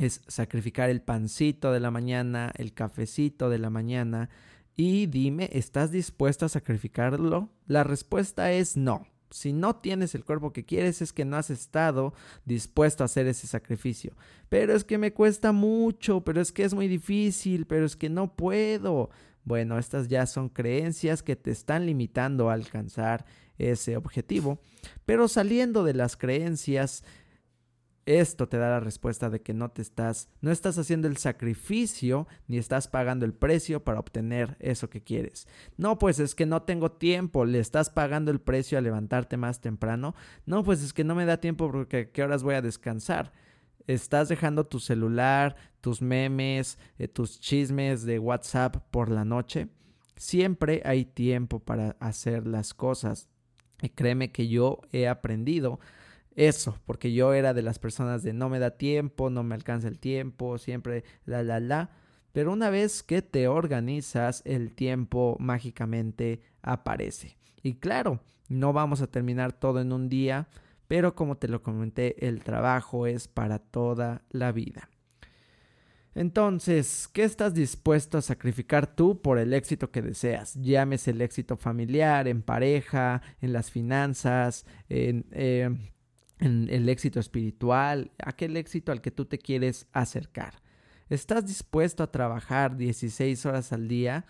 Es 0.00 0.22
sacrificar 0.28 0.88
el 0.88 1.02
pancito 1.02 1.72
de 1.72 1.80
la 1.80 1.90
mañana, 1.90 2.52
el 2.56 2.72
cafecito 2.72 3.50
de 3.50 3.58
la 3.58 3.68
mañana 3.68 4.30
y 4.74 5.04
dime, 5.08 5.50
¿estás 5.52 5.92
dispuesto 5.92 6.46
a 6.46 6.48
sacrificarlo? 6.48 7.50
La 7.66 7.84
respuesta 7.84 8.50
es 8.50 8.78
no. 8.78 9.06
Si 9.30 9.52
no 9.52 9.76
tienes 9.76 10.14
el 10.14 10.24
cuerpo 10.24 10.54
que 10.54 10.64
quieres 10.64 11.02
es 11.02 11.12
que 11.12 11.26
no 11.26 11.36
has 11.36 11.50
estado 11.50 12.14
dispuesto 12.46 13.04
a 13.04 13.06
hacer 13.06 13.26
ese 13.26 13.46
sacrificio. 13.46 14.16
Pero 14.48 14.74
es 14.74 14.84
que 14.84 14.96
me 14.96 15.12
cuesta 15.12 15.52
mucho, 15.52 16.22
pero 16.22 16.40
es 16.40 16.50
que 16.50 16.64
es 16.64 16.72
muy 16.72 16.88
difícil, 16.88 17.66
pero 17.66 17.84
es 17.84 17.94
que 17.94 18.08
no 18.08 18.34
puedo. 18.34 19.10
Bueno, 19.44 19.78
estas 19.78 20.08
ya 20.08 20.24
son 20.24 20.48
creencias 20.48 21.22
que 21.22 21.36
te 21.36 21.50
están 21.50 21.84
limitando 21.84 22.48
a 22.48 22.54
alcanzar 22.54 23.26
ese 23.58 23.98
objetivo. 23.98 24.62
Pero 25.04 25.28
saliendo 25.28 25.84
de 25.84 25.92
las 25.92 26.16
creencias, 26.16 27.04
esto 28.18 28.48
te 28.48 28.58
da 28.58 28.70
la 28.70 28.80
respuesta 28.80 29.30
de 29.30 29.40
que 29.40 29.54
no 29.54 29.70
te 29.70 29.82
estás, 29.82 30.28
no 30.40 30.50
estás 30.50 30.78
haciendo 30.78 31.06
el 31.06 31.16
sacrificio 31.16 32.26
ni 32.48 32.58
estás 32.58 32.88
pagando 32.88 33.24
el 33.24 33.34
precio 33.34 33.84
para 33.84 34.00
obtener 34.00 34.56
eso 34.58 34.90
que 34.90 35.02
quieres. 35.02 35.46
No, 35.76 35.98
pues 35.98 36.18
es 36.18 36.34
que 36.34 36.46
no 36.46 36.62
tengo 36.62 36.90
tiempo, 36.92 37.44
le 37.44 37.60
estás 37.60 37.90
pagando 37.90 38.30
el 38.30 38.40
precio 38.40 38.78
a 38.78 38.80
levantarte 38.80 39.36
más 39.36 39.60
temprano. 39.60 40.14
No, 40.44 40.64
pues 40.64 40.82
es 40.82 40.92
que 40.92 41.04
no 41.04 41.14
me 41.14 41.24
da 41.24 41.40
tiempo 41.40 41.70
porque 41.70 42.10
qué 42.10 42.22
horas 42.22 42.42
voy 42.42 42.54
a 42.56 42.62
descansar. 42.62 43.32
Estás 43.86 44.28
dejando 44.28 44.66
tu 44.66 44.80
celular, 44.80 45.56
tus 45.80 46.02
memes, 46.02 46.78
eh, 46.98 47.08
tus 47.08 47.40
chismes 47.40 48.04
de 48.04 48.18
WhatsApp 48.18 48.76
por 48.90 49.10
la 49.10 49.24
noche. 49.24 49.68
Siempre 50.16 50.82
hay 50.84 51.04
tiempo 51.04 51.60
para 51.60 51.96
hacer 52.00 52.46
las 52.46 52.74
cosas. 52.74 53.28
Y 53.82 53.88
créeme 53.88 54.32
que 54.32 54.48
yo 54.48 54.80
he 54.92 55.08
aprendido 55.08 55.80
eso, 56.36 56.78
porque 56.86 57.12
yo 57.12 57.34
era 57.34 57.54
de 57.54 57.62
las 57.62 57.78
personas 57.78 58.22
de 58.22 58.32
no 58.32 58.48
me 58.48 58.58
da 58.58 58.72
tiempo, 58.72 59.30
no 59.30 59.42
me 59.42 59.54
alcanza 59.54 59.88
el 59.88 59.98
tiempo, 59.98 60.58
siempre 60.58 61.04
la, 61.24 61.42
la, 61.42 61.60
la. 61.60 61.90
Pero 62.32 62.52
una 62.52 62.70
vez 62.70 63.02
que 63.02 63.22
te 63.22 63.48
organizas, 63.48 64.42
el 64.44 64.72
tiempo 64.72 65.36
mágicamente 65.40 66.42
aparece. 66.62 67.36
Y 67.62 67.74
claro, 67.74 68.20
no 68.48 68.72
vamos 68.72 69.00
a 69.00 69.08
terminar 69.08 69.52
todo 69.52 69.80
en 69.80 69.92
un 69.92 70.08
día, 70.08 70.48
pero 70.86 71.14
como 71.14 71.36
te 71.36 71.48
lo 71.48 71.62
comenté, 71.62 72.26
el 72.26 72.42
trabajo 72.42 73.06
es 73.06 73.28
para 73.28 73.58
toda 73.58 74.22
la 74.30 74.52
vida. 74.52 74.88
Entonces, 76.14 77.08
¿qué 77.12 77.22
estás 77.22 77.54
dispuesto 77.54 78.18
a 78.18 78.22
sacrificar 78.22 78.94
tú 78.94 79.20
por 79.22 79.38
el 79.38 79.52
éxito 79.54 79.90
que 79.90 80.02
deseas? 80.02 80.54
Llámese 80.54 81.12
el 81.12 81.20
éxito 81.20 81.56
familiar, 81.56 82.26
en 82.26 82.42
pareja, 82.42 83.22
en 83.40 83.52
las 83.52 83.70
finanzas, 83.70 84.66
en... 84.88 85.26
Eh, 85.32 85.70
el 86.40 86.88
éxito 86.88 87.20
espiritual, 87.20 88.10
aquel 88.18 88.56
éxito 88.56 88.92
al 88.92 89.00
que 89.00 89.10
tú 89.10 89.26
te 89.26 89.38
quieres 89.38 89.86
acercar. 89.92 90.62
¿Estás 91.08 91.46
dispuesto 91.46 92.02
a 92.02 92.10
trabajar 92.10 92.76
16 92.76 93.44
horas 93.46 93.72
al 93.72 93.88
día? 93.88 94.26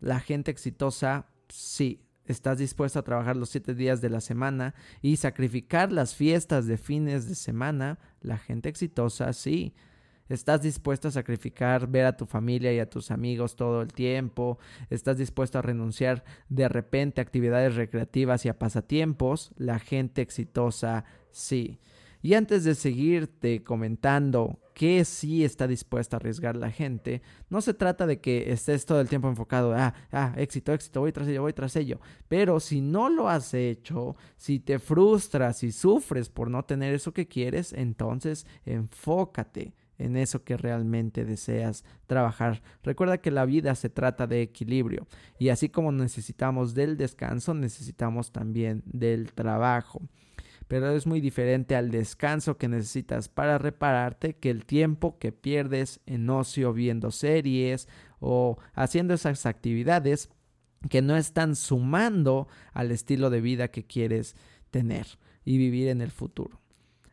La 0.00 0.20
gente 0.20 0.50
exitosa, 0.50 1.26
sí. 1.48 2.04
¿Estás 2.24 2.58
dispuesto 2.58 2.98
a 2.98 3.04
trabajar 3.04 3.36
los 3.36 3.48
7 3.48 3.74
días 3.74 4.00
de 4.00 4.10
la 4.10 4.20
semana 4.20 4.74
y 5.00 5.16
sacrificar 5.16 5.92
las 5.92 6.14
fiestas 6.14 6.66
de 6.66 6.76
fines 6.76 7.28
de 7.28 7.34
semana? 7.34 7.98
La 8.20 8.36
gente 8.36 8.68
exitosa, 8.68 9.32
sí. 9.32 9.74
¿Estás 10.28 10.60
dispuesto 10.60 11.08
a 11.08 11.12
sacrificar 11.12 11.88
ver 11.88 12.04
a 12.04 12.16
tu 12.16 12.26
familia 12.26 12.72
y 12.72 12.80
a 12.80 12.90
tus 12.90 13.10
amigos 13.10 13.56
todo 13.56 13.80
el 13.80 13.92
tiempo? 13.92 14.58
¿Estás 14.90 15.16
dispuesto 15.16 15.58
a 15.58 15.62
renunciar 15.62 16.22
de 16.50 16.68
repente 16.68 17.20
a 17.20 17.22
actividades 17.22 17.76
recreativas 17.76 18.44
y 18.44 18.50
a 18.50 18.58
pasatiempos? 18.58 19.52
La 19.56 19.78
gente 19.78 20.20
exitosa 20.20 21.04
sí. 21.04 21.17
Y 22.20 22.34
antes 22.34 22.64
de 22.64 22.74
seguirte 22.74 23.62
comentando 23.62 24.58
qué 24.74 25.04
sí 25.04 25.44
está 25.44 25.66
dispuesta 25.66 26.16
a 26.16 26.18
arriesgar 26.18 26.56
la 26.56 26.70
gente, 26.70 27.22
no 27.48 27.60
se 27.60 27.74
trata 27.74 28.06
de 28.06 28.20
que 28.20 28.52
estés 28.52 28.86
todo 28.86 29.00
el 29.00 29.08
tiempo 29.08 29.28
enfocado, 29.28 29.72
ah, 29.74 29.94
ah, 30.10 30.34
éxito, 30.36 30.72
éxito, 30.72 31.00
voy 31.00 31.12
tras 31.12 31.28
ello, 31.28 31.42
voy 31.42 31.52
tras 31.52 31.76
ello. 31.76 32.00
Pero 32.28 32.58
si 32.58 32.80
no 32.80 33.08
lo 33.08 33.28
has 33.28 33.54
hecho, 33.54 34.16
si 34.36 34.58
te 34.58 34.78
frustras 34.78 35.62
y 35.62 35.70
sufres 35.70 36.28
por 36.28 36.50
no 36.50 36.64
tener 36.64 36.94
eso 36.94 37.12
que 37.12 37.28
quieres, 37.28 37.72
entonces 37.72 38.46
enfócate 38.64 39.74
en 39.98 40.16
eso 40.16 40.44
que 40.44 40.56
realmente 40.56 41.24
deseas 41.24 41.84
trabajar. 42.06 42.62
Recuerda 42.82 43.18
que 43.18 43.30
la 43.30 43.44
vida 43.44 43.74
se 43.74 43.90
trata 43.90 44.26
de 44.26 44.42
equilibrio 44.42 45.06
y 45.38 45.50
así 45.50 45.68
como 45.68 45.92
necesitamos 45.92 46.74
del 46.74 46.96
descanso, 46.96 47.54
necesitamos 47.54 48.32
también 48.32 48.82
del 48.86 49.32
trabajo 49.32 50.02
pero 50.68 50.94
es 50.94 51.06
muy 51.06 51.20
diferente 51.20 51.74
al 51.74 51.90
descanso 51.90 52.58
que 52.58 52.68
necesitas 52.68 53.28
para 53.28 53.58
repararte 53.58 54.36
que 54.36 54.50
el 54.50 54.66
tiempo 54.66 55.18
que 55.18 55.32
pierdes 55.32 56.00
en 56.06 56.28
ocio 56.28 56.74
viendo 56.74 57.10
series 57.10 57.88
o 58.20 58.58
haciendo 58.74 59.14
esas 59.14 59.46
actividades 59.46 60.28
que 60.90 61.02
no 61.02 61.16
están 61.16 61.56
sumando 61.56 62.48
al 62.72 62.92
estilo 62.92 63.30
de 63.30 63.40
vida 63.40 63.68
que 63.68 63.86
quieres 63.86 64.36
tener 64.70 65.06
y 65.44 65.56
vivir 65.56 65.88
en 65.88 66.02
el 66.02 66.10
futuro. 66.10 66.60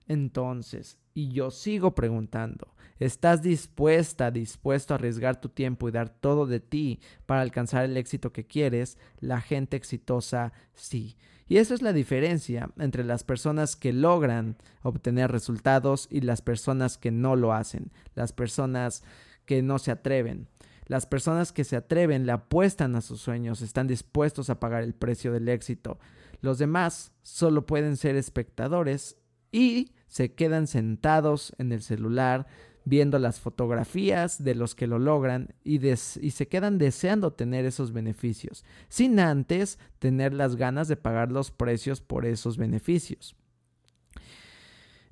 Entonces, 0.07 0.99
y 1.13 1.29
yo 1.29 1.49
sigo 1.49 1.95
preguntando, 1.95 2.75
¿estás 2.99 3.41
dispuesta, 3.41 4.31
dispuesto 4.31 4.93
a 4.93 4.97
arriesgar 4.97 5.39
tu 5.39 5.49
tiempo 5.49 5.87
y 5.87 5.91
dar 5.91 6.09
todo 6.09 6.45
de 6.45 6.59
ti 6.59 6.99
para 7.25 7.41
alcanzar 7.41 7.85
el 7.85 7.95
éxito 7.95 8.33
que 8.33 8.45
quieres? 8.45 8.97
La 9.19 9.39
gente 9.39 9.77
exitosa 9.77 10.51
sí. 10.73 11.15
Y 11.47 11.57
esa 11.57 11.75
es 11.75 11.81
la 11.81 11.93
diferencia 11.93 12.71
entre 12.79 13.03
las 13.03 13.23
personas 13.23 13.75
que 13.75 13.93
logran 13.93 14.57
obtener 14.81 15.31
resultados 15.31 16.07
y 16.09 16.21
las 16.21 16.41
personas 16.41 16.97
que 16.97 17.11
no 17.11 17.35
lo 17.35 17.53
hacen, 17.53 17.91
las 18.15 18.33
personas 18.33 19.03
que 19.45 19.61
no 19.61 19.77
se 19.77 19.91
atreven. 19.91 20.47
Las 20.87 21.05
personas 21.05 21.51
que 21.51 21.63
se 21.63 21.75
atreven 21.75 22.25
le 22.25 22.31
apuestan 22.31 22.95
a 22.95 23.01
sus 23.01 23.21
sueños, 23.21 23.61
están 23.61 23.87
dispuestos 23.87 24.49
a 24.49 24.59
pagar 24.59 24.83
el 24.83 24.93
precio 24.93 25.31
del 25.31 25.49
éxito. 25.49 25.99
Los 26.41 26.57
demás 26.57 27.11
solo 27.23 27.65
pueden 27.65 27.97
ser 27.97 28.15
espectadores 28.15 29.17
y 29.51 29.91
se 30.07 30.33
quedan 30.33 30.67
sentados 30.67 31.53
en 31.57 31.71
el 31.71 31.81
celular 31.81 32.45
viendo 32.85 33.19
las 33.19 33.39
fotografías 33.39 34.43
de 34.43 34.55
los 34.55 34.75
que 34.75 34.87
lo 34.87 34.99
logran 34.99 35.55
y, 35.63 35.79
se 35.95 36.47
quedan 36.47 36.77
deseando 36.77 37.33
tener 37.33 37.65
esos 37.65 37.91
beneficios, 37.91 38.63
sin 38.87 39.19
antes 39.19 39.79
tener 39.99 40.33
las 40.33 40.55
ganas 40.55 40.87
de 40.87 40.95
pagar 40.95 41.31
los 41.31 41.51
precios 41.51 41.99
por 41.99 42.25
esos 42.25 42.57
beneficios. 42.57 43.35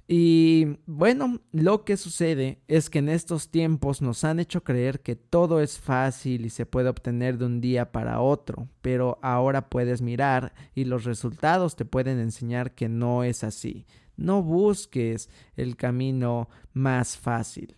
Y 0.06 0.78
bueno, 0.86 1.40
lo 1.54 1.86
que 1.86 1.96
sucede 1.96 2.62
es 2.68 2.90
que 2.90 3.00
en 3.00 3.08
estos 3.08 3.50
tiempos 3.50 4.02
nos 4.02 4.26
han 4.26 4.40
hecho 4.40 4.64
creer 4.64 5.00
que 5.00 5.16
todo 5.16 5.62
es 5.62 5.80
fácil 5.80 6.46
y 6.46 6.50
se 6.50 6.66
puede 6.66 6.90
obtener 6.90 7.38
de 7.38 7.46
un 7.46 7.62
día 7.62 7.92
para 7.94 8.20
otro, 8.20 8.68
pero 8.82 9.18
ahora 9.22 9.70
puedes 9.70 10.02
mirar 10.02 10.54
y 10.76 10.84
los 10.84 11.06
resultados 11.06 11.78
te 11.78 11.86
pueden 11.86 12.20
enseñar 12.20 12.76
que 12.76 12.90
no 12.90 13.24
es 13.24 13.46
así. 13.46 13.88
No 14.18 14.42
busques 14.42 15.30
el 15.56 15.76
camino 15.76 16.50
más 16.74 17.18
fácil. 17.18 17.76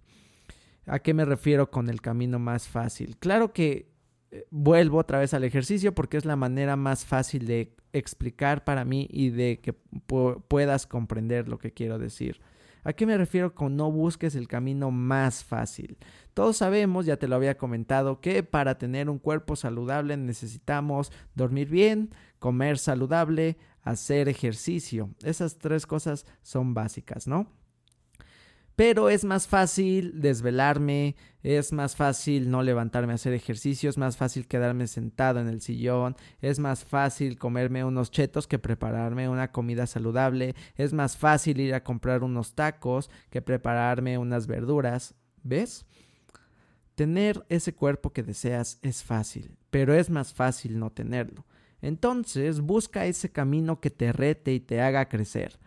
¿A 0.86 1.00
qué 1.00 1.13
me 1.13 1.25
refiero 1.25 1.72
con 1.72 1.89
el 1.89 2.01
camino 2.01 2.39
más 2.39 2.68
fácil? 2.68 3.18
Claro 3.18 3.54
que 3.54 3.92
eh, 4.32 4.46
vuelvo 4.51 5.00
otra 5.00 5.20
vez 5.20 5.34
al 5.34 5.44
ejercicio 5.44 5.96
porque 5.96 6.18
es 6.18 6.25
la 6.25 6.36
manera 6.36 6.75
más 6.75 7.06
fácil 7.06 7.48
de 7.48 7.75
explicar 7.94 8.63
para 8.63 8.86
mí 8.86 9.08
y 9.10 9.30
de 9.30 9.60
que 9.62 9.74
puedas 9.74 10.86
comprender 10.86 11.48
lo 11.48 11.58
que 11.58 11.72
quiero 11.72 11.98
decir. 11.98 12.42
¿A 12.84 12.94
qué 12.94 13.08
me 13.08 13.18
refiero 13.18 13.56
con 13.56 13.75
no 13.75 13.92
busques 13.92 14.36
el 14.36 14.48
camino 14.48 14.92
más 14.92 15.44
fácil? 15.44 15.98
Todos 16.36 16.58
sabemos, 16.58 17.08
ya 17.08 17.18
te 17.18 17.27
lo 17.27 17.36
había 17.36 17.58
comentado, 17.58 18.22
que 18.22 18.44
para 18.44 18.77
tener 18.77 19.10
un 19.10 19.18
cuerpo 19.18 19.56
saludable 19.56 20.18
necesitamos 20.18 21.12
dormir 21.34 21.68
bien, 21.70 22.12
comer 22.38 22.77
saludable, 22.77 23.58
hacer 23.86 24.27
ejercicio. 24.27 25.12
Esas 25.24 25.58
tres 25.58 25.86
cosas 25.86 26.25
son 26.42 26.74
básicas, 26.74 27.27
¿no? 27.27 27.48
Pero 28.75 29.10
es 29.10 29.24
más 29.24 29.48
fácil 29.48 30.20
desvelarme, 30.20 31.15
es 31.44 31.72
más 31.72 31.96
fácil 31.96 32.51
no 32.51 32.62
levantarme 32.62 33.13
a 33.13 33.15
hacer 33.15 33.32
ejercicio, 33.32 33.89
es 33.89 33.98
más 33.98 34.18
fácil 34.18 34.48
quedarme 34.48 34.88
sentado 34.88 35.39
en 35.39 35.48
el 35.48 35.62
sillón, 35.62 36.18
es 36.42 36.60
más 36.60 36.84
fácil 36.84 37.38
comerme 37.38 37.86
unos 37.86 38.12
chetos 38.12 38.48
que 38.48 38.60
prepararme 38.60 39.30
una 39.30 39.54
comida 39.54 39.88
saludable, 39.88 40.56
es 40.75 40.92
más 40.92 41.15
fácil 41.15 41.62
ir 41.62 41.74
a 41.74 41.86
comprar 41.86 42.22
unos 42.22 42.54
tacos 42.54 43.10
que 43.30 43.42
prepararme 43.42 44.18
unas 44.18 44.46
verduras. 44.46 45.15
¿Ves? 45.42 45.86
Tener 46.96 47.46
ese 47.48 47.74
cuerpo 47.74 48.12
que 48.12 48.24
deseas 48.24 48.80
es 48.82 49.04
fácil, 49.04 49.58
pero 49.70 49.94
es 49.94 50.10
más 50.10 50.34
fácil 50.34 50.80
no 50.80 50.92
tenerlo. 50.92 51.46
Entonces 51.86 52.62
busca 52.62 53.06
ese 53.06 53.30
camino 53.30 53.80
que 53.80 53.89
te 53.89 54.12
rete 54.12 54.54
y 54.54 54.60
te 54.60 54.82
haga 54.82 55.08
crecer 55.08 55.60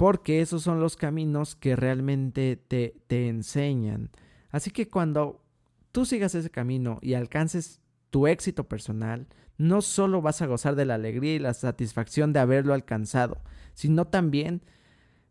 porque 0.00 0.40
esos 0.40 0.62
son 0.62 0.80
los 0.80 0.96
caminos 0.96 1.54
que 1.54 1.76
realmente 1.76 2.56
te, 2.56 2.96
te 3.06 3.28
enseñan. 3.28 4.08
Así 4.48 4.70
que 4.70 4.88
cuando 4.88 5.44
tú 5.92 6.06
sigas 6.06 6.34
ese 6.34 6.48
camino 6.48 6.98
y 7.02 7.12
alcances 7.12 7.82
tu 8.08 8.26
éxito 8.26 8.66
personal, 8.66 9.26
no 9.58 9.82
solo 9.82 10.22
vas 10.22 10.40
a 10.40 10.46
gozar 10.46 10.74
de 10.74 10.86
la 10.86 10.94
alegría 10.94 11.34
y 11.34 11.38
la 11.38 11.52
satisfacción 11.52 12.32
de 12.32 12.40
haberlo 12.40 12.72
alcanzado, 12.72 13.42
sino 13.74 14.06
también 14.06 14.62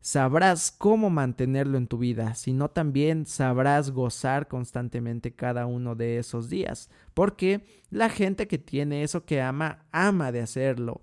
sabrás 0.01 0.71
cómo 0.71 1.09
mantenerlo 1.09 1.77
en 1.77 1.87
tu 1.87 1.97
vida, 1.97 2.35
sino 2.35 2.69
también 2.69 3.25
sabrás 3.25 3.91
gozar 3.91 4.47
constantemente 4.47 5.33
cada 5.33 5.65
uno 5.65 5.95
de 5.95 6.17
esos 6.17 6.49
días, 6.49 6.89
porque 7.13 7.65
la 7.89 8.09
gente 8.09 8.47
que 8.47 8.57
tiene 8.57 9.03
eso 9.03 9.25
que 9.25 9.41
ama, 9.41 9.85
ama 9.91 10.31
de 10.31 10.41
hacerlo. 10.41 11.01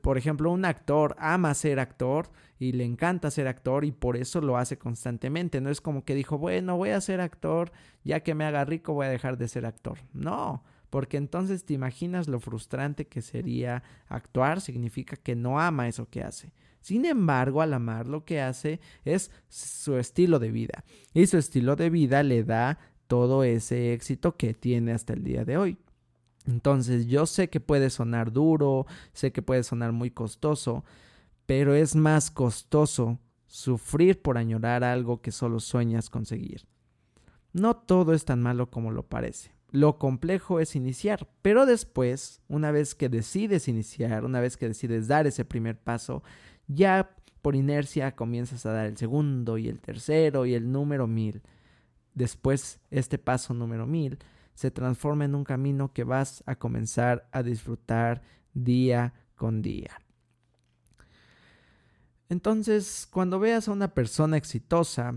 por 0.00 0.18
ejemplo, 0.18 0.50
un 0.50 0.64
actor 0.64 1.14
ama 1.18 1.54
ser 1.54 1.78
actor 1.78 2.30
y 2.58 2.72
le 2.72 2.84
encanta 2.84 3.30
ser 3.30 3.46
actor 3.46 3.84
y 3.84 3.92
por 3.92 4.16
eso 4.16 4.40
lo 4.40 4.56
hace 4.56 4.78
constantemente. 4.78 5.60
No 5.60 5.70
es 5.70 5.80
como 5.80 6.04
que 6.04 6.14
dijo, 6.14 6.38
bueno, 6.38 6.76
voy 6.76 6.90
a 6.90 7.00
ser 7.00 7.20
actor, 7.20 7.70
ya 8.02 8.20
que 8.20 8.34
me 8.34 8.44
haga 8.44 8.64
rico 8.64 8.94
voy 8.94 9.06
a 9.06 9.10
dejar 9.10 9.38
de 9.38 9.46
ser 9.46 9.66
actor. 9.66 9.98
No, 10.12 10.64
porque 10.90 11.16
entonces 11.16 11.64
te 11.64 11.74
imaginas 11.74 12.28
lo 12.28 12.40
frustrante 12.40 13.06
que 13.06 13.22
sería 13.22 13.82
actuar, 14.08 14.60
significa 14.60 15.16
que 15.16 15.36
no 15.36 15.60
ama 15.60 15.86
eso 15.86 16.08
que 16.08 16.22
hace. 16.22 16.52
Sin 16.80 17.04
embargo, 17.04 17.62
al 17.62 17.74
amar 17.74 18.06
lo 18.06 18.24
que 18.24 18.40
hace 18.40 18.80
es 19.04 19.30
su 19.48 19.96
estilo 19.96 20.38
de 20.38 20.50
vida 20.50 20.84
y 21.12 21.26
su 21.26 21.38
estilo 21.38 21.76
de 21.76 21.90
vida 21.90 22.22
le 22.22 22.44
da 22.44 22.78
todo 23.06 23.42
ese 23.44 23.92
éxito 23.92 24.36
que 24.36 24.54
tiene 24.54 24.92
hasta 24.92 25.14
el 25.14 25.24
día 25.24 25.44
de 25.44 25.56
hoy. 25.56 25.78
Entonces 26.46 27.06
yo 27.06 27.26
sé 27.26 27.50
que 27.50 27.60
puede 27.60 27.90
sonar 27.90 28.32
duro, 28.32 28.86
sé 29.12 29.32
que 29.32 29.42
puede 29.42 29.62
sonar 29.62 29.92
muy 29.92 30.10
costoso, 30.10 30.84
pero 31.46 31.74
es 31.74 31.94
más 31.94 32.30
costoso 32.30 33.18
sufrir 33.46 34.22
por 34.22 34.38
añorar 34.38 34.84
algo 34.84 35.20
que 35.20 35.32
solo 35.32 35.60
sueñas 35.60 36.10
conseguir. 36.10 36.66
No 37.52 37.76
todo 37.76 38.14
es 38.14 38.24
tan 38.24 38.42
malo 38.42 38.70
como 38.70 38.90
lo 38.90 39.02
parece. 39.02 39.52
Lo 39.70 39.98
complejo 39.98 40.60
es 40.60 40.76
iniciar, 40.76 41.28
pero 41.42 41.66
después, 41.66 42.40
una 42.48 42.70
vez 42.70 42.94
que 42.94 43.10
decides 43.10 43.68
iniciar, 43.68 44.24
una 44.24 44.40
vez 44.40 44.56
que 44.56 44.68
decides 44.68 45.08
dar 45.08 45.26
ese 45.26 45.44
primer 45.44 45.78
paso, 45.78 46.22
ya 46.68 47.10
por 47.42 47.56
inercia 47.56 48.14
comienzas 48.14 48.64
a 48.66 48.72
dar 48.72 48.86
el 48.86 48.96
segundo 48.96 49.58
y 49.58 49.68
el 49.68 49.80
tercero 49.80 50.46
y 50.46 50.54
el 50.54 50.70
número 50.70 51.06
mil. 51.06 51.42
Después, 52.14 52.80
este 52.90 53.18
paso 53.18 53.54
número 53.54 53.86
mil 53.86 54.18
se 54.54 54.70
transforma 54.70 55.24
en 55.24 55.34
un 55.34 55.44
camino 55.44 55.92
que 55.92 56.04
vas 56.04 56.42
a 56.46 56.56
comenzar 56.56 57.28
a 57.32 57.42
disfrutar 57.42 58.22
día 58.54 59.14
con 59.36 59.62
día. 59.62 60.00
Entonces, 62.28 63.08
cuando 63.10 63.38
veas 63.38 63.68
a 63.68 63.72
una 63.72 63.94
persona 63.94 64.36
exitosa, 64.36 65.14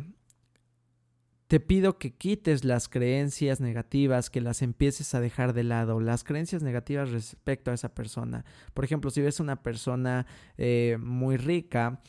te 1.51 1.59
pido 1.59 1.97
que 1.97 2.13
quites 2.13 2.63
las 2.63 2.87
creencias 2.87 3.59
negativas, 3.59 4.29
que 4.29 4.39
las 4.39 4.61
empieces 4.61 5.13
a 5.13 5.19
dejar 5.19 5.51
de 5.51 5.65
lado, 5.65 5.99
las 5.99 6.23
creencias 6.23 6.63
negativas 6.63 7.11
respecto 7.11 7.71
a 7.71 7.73
esa 7.73 7.93
persona. 7.93 8.45
Por 8.73 8.85
ejemplo, 8.85 9.11
si 9.11 9.19
ves 9.19 9.41
una 9.41 9.61
persona 9.61 10.25
eh, 10.57 10.97
muy 11.01 11.35
rica, 11.35 11.99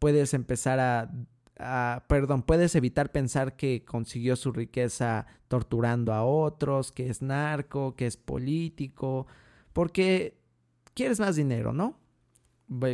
puedes 0.00 0.34
empezar 0.34 0.80
a, 0.80 2.06
perdón, 2.08 2.42
puedes 2.42 2.74
evitar 2.74 3.12
pensar 3.12 3.54
que 3.54 3.84
consiguió 3.84 4.34
su 4.34 4.50
riqueza 4.50 5.26
torturando 5.46 6.12
a 6.12 6.24
otros, 6.24 6.90
que 6.90 7.08
es 7.08 7.22
narco, 7.22 7.94
que 7.94 8.08
es 8.08 8.16
político, 8.16 9.28
porque 9.72 10.40
quieres 10.94 11.20
más 11.20 11.36
dinero, 11.36 11.72
¿no? 11.72 12.00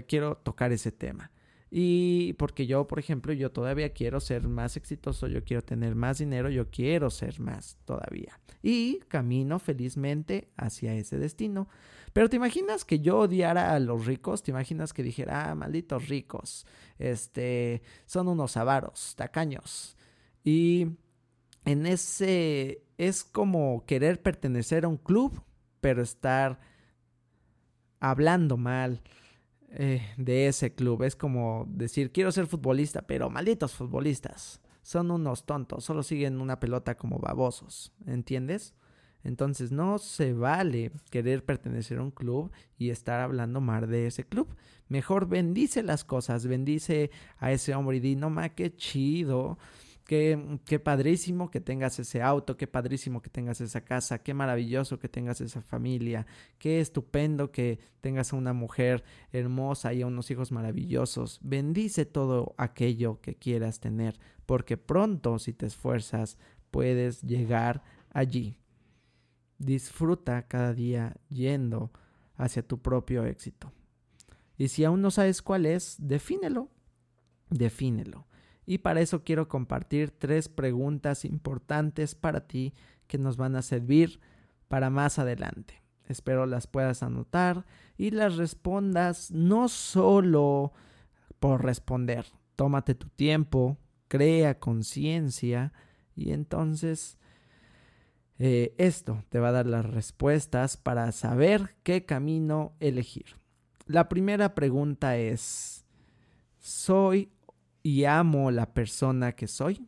Quiero 0.07 0.37
tocar 0.37 0.71
ese 0.71 0.93
tema. 0.93 1.31
Y 1.77 2.35
porque 2.35 2.69
yo, 2.69 2.87
por 2.87 3.01
ejemplo, 3.01 3.33
yo 3.33 3.51
todavía 3.51 3.93
quiero 3.93 4.21
ser 4.21 4.47
más 4.47 4.77
exitoso, 4.77 5.27
yo 5.27 5.43
quiero 5.43 5.61
tener 5.61 5.97
más 5.97 6.19
dinero, 6.19 6.49
yo 6.49 6.71
quiero 6.71 7.11
ser 7.11 7.41
más 7.41 7.79
todavía. 7.85 8.39
Y 8.63 9.01
camino 9.09 9.59
felizmente 9.59 10.53
hacia 10.57 10.95
ese 10.95 11.19
destino. 11.19 11.69
Pero 12.13 12.29
te 12.29 12.37
imaginas 12.37 12.85
que 12.85 13.01
yo 13.01 13.19
odiara 13.19 13.75
a 13.75 13.81
los 13.81 14.07
ricos, 14.07 14.45
te 14.45 14.53
imaginas 14.53 14.93
que 14.93 15.03
dijera, 15.03 15.51
ah, 15.51 15.57
malditos 15.57 16.07
ricos, 16.07 16.65
este, 17.01 17.83
son 18.07 18.29
unos 18.29 18.57
avaros, 18.57 19.17
tacaños. 19.17 19.97
Y 20.45 20.87
en 21.65 21.87
ese, 21.87 22.85
es 22.99 23.25
como 23.25 23.85
querer 23.85 24.23
pertenecer 24.23 24.85
a 24.85 24.89
un 24.89 24.97
club, 24.97 25.43
pero 25.81 26.03
estar 26.03 26.61
hablando 27.99 28.57
mal 28.57 29.03
eh, 29.77 30.03
de 30.17 30.47
ese 30.47 30.73
club. 30.73 31.03
Es 31.03 31.17
como 31.17 31.67
decir, 31.69 32.13
quiero 32.13 32.31
ser 32.31 32.47
futbolista, 32.47 33.03
pero 33.03 33.29
malditos 33.29 33.75
futbolistas. 33.75 34.61
Son 34.83 35.11
unos 35.11 35.47
tontos, 35.47 35.85
solo 35.85 36.03
siguen 36.03 36.41
una 36.41 36.61
pelota 36.61 36.97
como 36.97 37.19
babosos, 37.19 37.93
¿entiendes? 38.07 38.75
Entonces 39.25 39.73
no 39.73 39.99
se 39.99 40.35
vale 40.35 40.93
querer 41.11 41.45
pertenecer 41.45 41.99
a 41.99 42.03
un 42.03 42.11
club 42.11 42.53
y 42.79 42.91
estar 42.91 43.21
hablando 43.21 43.61
mal 43.61 43.89
de 43.89 44.07
ese 44.07 44.25
club. 44.25 44.55
Mejor 44.89 45.27
bendice 45.27 45.83
las 45.83 46.05
cosas, 46.05 46.47
bendice 46.47 47.11
a 47.39 47.51
ese 47.51 47.75
hombre 47.75 47.97
y 47.97 48.01
di, 48.01 48.17
no 48.17 48.31
ma, 48.31 48.51
qué 48.51 48.77
chido 48.77 49.59
Qué, 50.05 50.59
qué, 50.67 50.79
padrísimo 50.79 51.51
que 51.51 51.61
tengas 51.61 51.99
ese 51.99 52.21
auto, 52.21 52.59
qué 52.59 52.67
padrísimo 52.67 53.23
que 53.23 53.31
tengas 53.31 53.63
esa 53.63 53.85
casa, 53.87 54.23
qué 54.23 54.35
maravilloso 54.35 54.99
que 54.99 55.09
tengas 55.09 55.41
esa 55.41 55.63
familia, 55.63 56.27
qué 56.59 56.81
estupendo 56.81 57.51
que 57.51 57.79
tengas 58.03 58.33
a 58.33 58.37
una 58.37 58.53
mujer 58.53 59.03
hermosa 59.33 59.95
y 59.95 60.03
a 60.03 60.07
unos 60.07 60.31
hijos 60.31 60.53
maravillosos. 60.53 61.41
Bendice 61.43 62.05
todo 62.05 62.55
aquello 62.59 63.23
que 63.23 63.37
quieras 63.37 63.81
tener, 63.81 64.19
porque 64.45 64.77
pronto, 64.77 65.39
si 65.39 65.55
te 65.55 65.65
esfuerzas, 65.65 66.37
puedes 66.71 67.23
llegar 67.23 67.83
allí. 68.11 68.59
Disfruta 69.59 70.47
cada 70.49 70.75
día 70.75 71.17
yendo 71.31 71.93
hacia 72.37 72.67
tu 72.67 72.83
propio 72.83 73.25
éxito. 73.25 73.73
Y 74.57 74.69
si 74.69 74.85
aún 74.85 75.03
no 75.03 75.11
sabes 75.11 75.43
cuál 75.43 75.67
es, 75.67 75.97
defínelo. 75.99 76.69
Defínelo. 77.51 78.27
Y 78.67 78.79
para 78.79 79.01
eso 79.01 79.25
quiero 79.25 79.49
compartir 79.49 80.11
tres 80.11 80.49
preguntas 80.49 81.25
importantes 81.25 82.15
para 82.15 82.47
ti 82.47 82.75
que 83.07 83.19
nos 83.19 83.37
van 83.37 83.57
a 83.57 83.63
servir 83.63 84.21
para 84.69 84.91
más 84.91 85.19
adelante. 85.19 85.83
Espero 86.07 86.47
las 86.47 86.67
puedas 86.67 87.03
anotar 87.03 87.65
y 87.97 88.11
las 88.11 88.37
respondas 88.37 89.31
no 89.31 89.69
solo 89.69 90.73
por 91.41 91.65
responder. 91.65 92.27
Tómate 92.57 92.95
tu 92.95 93.09
tiempo, 93.09 93.79
crea 94.09 94.59
conciencia 94.59 95.73
y 96.15 96.33
entonces 96.33 97.19
eh, 98.39 98.75
esto 98.79 99.25
te 99.29 99.39
va 99.39 99.49
a 99.49 99.53
dar 99.53 99.67
las 99.67 99.87
respuestas 99.87 100.77
para 100.77 101.11
saber 101.13 101.77
qué 101.83 102.05
camino 102.05 102.75
elegir. 102.81 103.37
La 103.87 104.09
primera 104.09 104.55
pregunta 104.55 105.17
es, 105.17 105.85
¿soy 106.59 107.31
y 107.85 108.07
amo 108.07 108.51
la 108.51 108.73
persona 108.73 109.33
que 109.33 109.47
soy? 109.47 109.87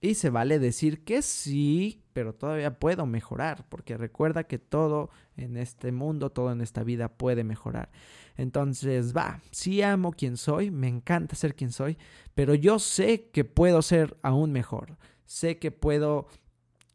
Y 0.00 0.14
se 0.14 0.30
vale 0.30 0.58
decir 0.58 1.04
que 1.04 1.22
sí, 1.22 2.02
pero 2.12 2.34
todavía 2.34 2.78
puedo 2.78 3.04
mejorar, 3.04 3.66
porque 3.68 3.96
recuerda 3.96 4.44
que 4.44 4.58
todo 4.58 5.10
en 5.36 5.56
este 5.56 5.92
mundo, 5.92 6.30
todo 6.30 6.50
en 6.52 6.60
esta 6.60 6.82
vida 6.82 7.08
puede 7.08 7.44
mejorar. 7.44 7.90
Entonces, 8.36 9.14
va, 9.14 9.40
sí 9.50 9.82
amo 9.82 10.12
quien 10.12 10.36
soy, 10.36 10.70
me 10.70 10.88
encanta 10.88 11.36
ser 11.36 11.54
quien 11.54 11.72
soy, 11.72 11.98
pero 12.34 12.54
yo 12.54 12.78
sé 12.78 13.28
que 13.30 13.44
puedo 13.44 13.82
ser 13.82 14.16
aún 14.22 14.52
mejor. 14.52 14.98
Sé 15.24 15.58
que 15.58 15.70
puedo 15.70 16.26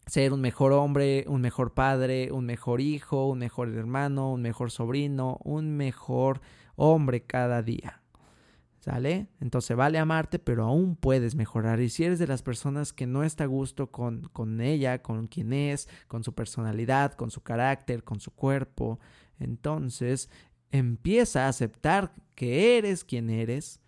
ser 0.08 0.34
un 0.34 0.42
mejor 0.42 0.72
hombre, 0.72 1.26
un 1.28 1.42
mejor 1.42 1.74
padre, 1.74 2.32
un 2.32 2.46
mejor 2.46 2.82
hijo, 2.82 3.28
un 3.28 3.40
mejor 3.40 3.70
hermano, 3.76 4.34
un 4.34 4.42
mejor 4.42 4.72
sobrino, 4.72 5.38
un 5.44 5.76
mejor 5.76 6.42
hombre 6.76 7.24
cada 7.24 7.62
día. 7.62 8.02
¿Sale? 8.80 9.28
Entonces 9.42 9.76
vale 9.76 10.00
amarte, 10.00 10.40
pero 10.40 10.64
aún 10.64 10.96
puedes 10.96 11.36
mejorar. 11.36 11.82
Y 11.82 11.90
si 11.90 12.06
eres 12.06 12.20
de 12.20 12.28
las 12.28 12.42
personas 12.42 12.94
que 12.94 13.06
no 13.06 13.24
está 13.24 13.44
a 13.44 13.48
gusto 13.48 13.92
con, 13.92 14.30
con 14.32 14.62
ella, 14.62 15.02
con 15.02 15.28
quien 15.28 15.52
es, 15.52 15.90
con 16.08 16.24
su 16.24 16.34
personalidad, 16.34 17.14
con 17.14 17.30
su 17.30 17.42
carácter, 17.42 18.06
con 18.06 18.22
su 18.22 18.32
cuerpo, 18.32 19.00
entonces 19.40 20.30
empieza 20.72 21.46
a 21.46 21.50
aceptar 21.50 22.14
que 22.34 22.78
eres 22.78 23.04
quien 23.04 23.30
eres, 23.30 23.82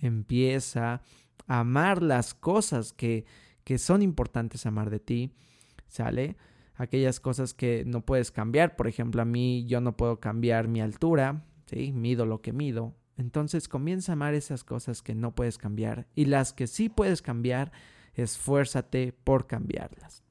empieza 0.00 1.02
a 1.46 1.60
amar 1.60 2.02
las 2.02 2.34
cosas 2.34 2.92
que, 2.92 3.26
que 3.62 3.78
son 3.78 4.02
importantes 4.02 4.66
amar 4.66 4.90
de 4.90 4.98
ti, 4.98 5.32
¿sale? 5.90 6.36
Aquellas 6.76 7.20
cosas 7.20 7.52
que 7.52 7.84
no 7.84 8.06
puedes 8.06 8.30
cambiar, 8.30 8.74
por 8.74 8.88
ejemplo, 8.88 9.20
a 9.20 9.26
mí 9.26 9.66
yo 9.66 9.82
no 9.82 9.98
puedo 9.98 10.18
cambiar 10.18 10.66
mi 10.66 10.80
altura, 10.80 11.44
¿sí? 11.66 11.92
Mido 11.92 12.24
lo 12.24 12.40
que 12.40 12.54
mido, 12.54 12.94
entonces 13.18 13.68
comienza 13.68 14.12
a 14.12 14.14
amar 14.14 14.32
esas 14.32 14.64
cosas 14.64 15.02
que 15.02 15.14
no 15.14 15.34
puedes 15.34 15.58
cambiar 15.58 16.06
y 16.14 16.24
las 16.24 16.54
que 16.54 16.66
sí 16.66 16.88
puedes 16.88 17.20
cambiar, 17.20 17.70
esfuérzate 18.14 19.12
por 19.12 19.46
cambiarlas. 19.46 20.24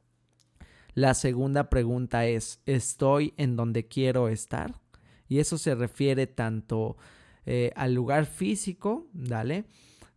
La 0.95 1.13
segunda 1.13 1.69
pregunta 1.69 2.25
es, 2.25 2.61
¿estoy 2.65 3.33
en 3.37 3.55
donde 3.55 3.87
quiero 3.87 4.27
estar? 4.27 4.81
Y 5.27 5.37
eso 5.37 5.59
se 5.59 5.75
refiere 5.75 6.25
tanto 6.25 6.97
eh, 7.45 7.71
al 7.75 7.93
lugar 7.93 8.25
físico, 8.25 9.07
¿dale? 9.13 9.65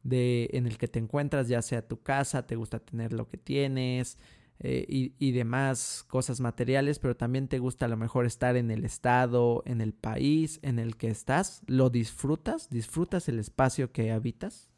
De, 0.02 0.48
en 0.54 0.66
el 0.66 0.78
que 0.78 0.88
te 0.88 0.98
encuentras, 0.98 1.48
ya 1.48 1.60
sea 1.60 1.86
tu 1.86 2.00
casa, 2.02 2.46
te 2.46 2.56
gusta 2.56 2.80
tener 2.80 3.12
lo 3.12 3.28
que 3.28 3.36
tienes, 3.36 4.18
eh, 4.64 5.12
y, 5.18 5.32
demás 5.32 6.04
cosas 6.06 6.40
materiales, 6.40 7.00
pero 7.00 7.16
también 7.16 7.48
te 7.48 7.58
gusta 7.58 7.86
a 7.86 7.88
lo 7.88 7.96
mejor 7.96 8.26
estar 8.26 8.56
en 8.56 8.70
el 8.70 8.84
estado, 8.84 9.64
en 9.66 9.80
el 9.80 9.92
país 9.92 10.60
en 10.62 10.78
el 10.78 10.96
que 10.96 11.08
estás, 11.08 11.62
¿lo 11.66 11.90
disfrutas? 11.90 12.70
¿Disfrutas 12.70 13.28
el 13.28 13.40
espacio 13.40 13.90
que 13.90 14.12
habitas? 14.12 14.70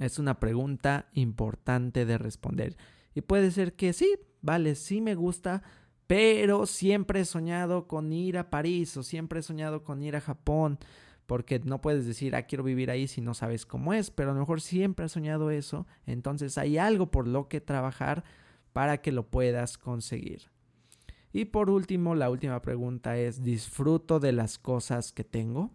Es 0.00 0.18
una 0.18 0.40
pregunta 0.40 1.10
importante 1.12 2.06
de 2.06 2.16
responder. 2.16 2.78
Y 3.14 3.20
puede 3.20 3.50
ser 3.50 3.74
que 3.74 3.92
sí, 3.92 4.18
vale, 4.40 4.74
sí 4.74 5.02
me 5.02 5.14
gusta, 5.14 5.62
pero 6.06 6.64
siempre 6.64 7.20
he 7.20 7.24
soñado 7.26 7.86
con 7.86 8.14
ir 8.14 8.38
a 8.38 8.48
París 8.48 8.96
o 8.96 9.02
siempre 9.02 9.40
he 9.40 9.42
soñado 9.42 9.84
con 9.84 10.02
ir 10.02 10.16
a 10.16 10.22
Japón 10.22 10.78
porque 11.26 11.58
no 11.58 11.80
puedes 11.80 12.06
decir, 12.06 12.34
ah, 12.36 12.42
quiero 12.42 12.64
vivir 12.64 12.90
ahí 12.90 13.08
si 13.08 13.20
no 13.20 13.34
sabes 13.34 13.66
cómo 13.66 13.92
es, 13.92 14.10
pero 14.10 14.30
a 14.30 14.34
lo 14.34 14.40
mejor 14.40 14.60
siempre 14.60 15.04
has 15.04 15.12
soñado 15.12 15.50
eso, 15.50 15.86
entonces 16.06 16.56
hay 16.56 16.78
algo 16.78 17.10
por 17.10 17.26
lo 17.26 17.48
que 17.48 17.60
trabajar 17.60 18.24
para 18.72 18.98
que 18.98 19.12
lo 19.12 19.26
puedas 19.26 19.78
conseguir. 19.78 20.50
Y 21.32 21.46
por 21.46 21.68
último, 21.68 22.14
la 22.14 22.30
última 22.30 22.62
pregunta 22.62 23.18
es, 23.18 23.42
¿disfruto 23.42 24.20
de 24.20 24.32
las 24.32 24.58
cosas 24.58 25.12
que 25.12 25.24
tengo? 25.24 25.70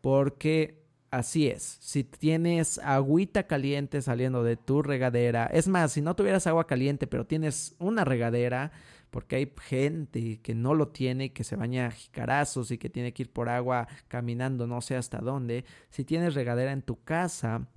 Porque 0.00 0.84
así 1.10 1.48
es, 1.48 1.78
si 1.80 2.04
tienes 2.04 2.78
agüita 2.78 3.46
caliente 3.46 4.02
saliendo 4.02 4.44
de 4.44 4.56
tu 4.56 4.82
regadera, 4.82 5.46
es 5.46 5.66
más, 5.66 5.92
si 5.92 6.02
no 6.02 6.14
tuvieras 6.14 6.46
agua 6.46 6.66
caliente, 6.66 7.06
pero 7.06 7.26
tienes 7.26 7.74
una 7.78 8.04
regadera, 8.04 8.72
porque 9.10 9.36
hay 9.36 9.52
gente 9.62 10.40
que 10.42 10.54
no 10.54 10.74
lo 10.74 10.88
tiene, 10.88 11.32
que 11.32 11.44
se 11.44 11.56
baña 11.56 11.86
a 11.86 11.90
jicarazos 11.90 12.70
y 12.70 12.78
que 12.78 12.90
tiene 12.90 13.12
que 13.12 13.24
ir 13.24 13.32
por 13.32 13.48
agua 13.48 13.88
caminando 14.08 14.66
no 14.66 14.80
sé 14.80 14.96
hasta 14.96 15.18
dónde. 15.18 15.64
Si 15.90 16.04
tienes 16.04 16.34
regadera 16.34 16.72
en 16.72 16.82
tu 16.82 17.02
casa, 17.02 17.68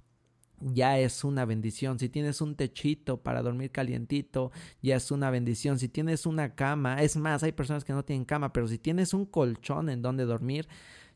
ya 0.60 1.00
es 1.00 1.24
una 1.24 1.46
bendición. 1.46 2.00
Si 2.00 2.10
tienes 2.10 2.42
un 2.42 2.56
techito 2.56 3.22
para 3.22 3.42
dormir 3.42 3.72
calientito, 3.72 4.52
ya 4.82 4.96
es 4.96 5.12
una 5.12 5.30
bendición. 5.30 5.80
Si 5.80 5.88
tienes 5.88 6.26
una 6.26 6.56
cama, 6.56 7.02
es 7.02 7.16
más, 7.18 7.44
hay 7.44 7.52
personas 7.52 7.84
que 7.84 7.94
no 7.94 8.04
tienen 8.04 8.26
cama, 8.26 8.52
pero 8.54 8.68
si 8.68 8.78
tienes 8.78 9.14
un 9.14 9.26
colchón 9.26 9.90
en 9.90 10.02
donde 10.02 10.26
dormir, 10.26 10.68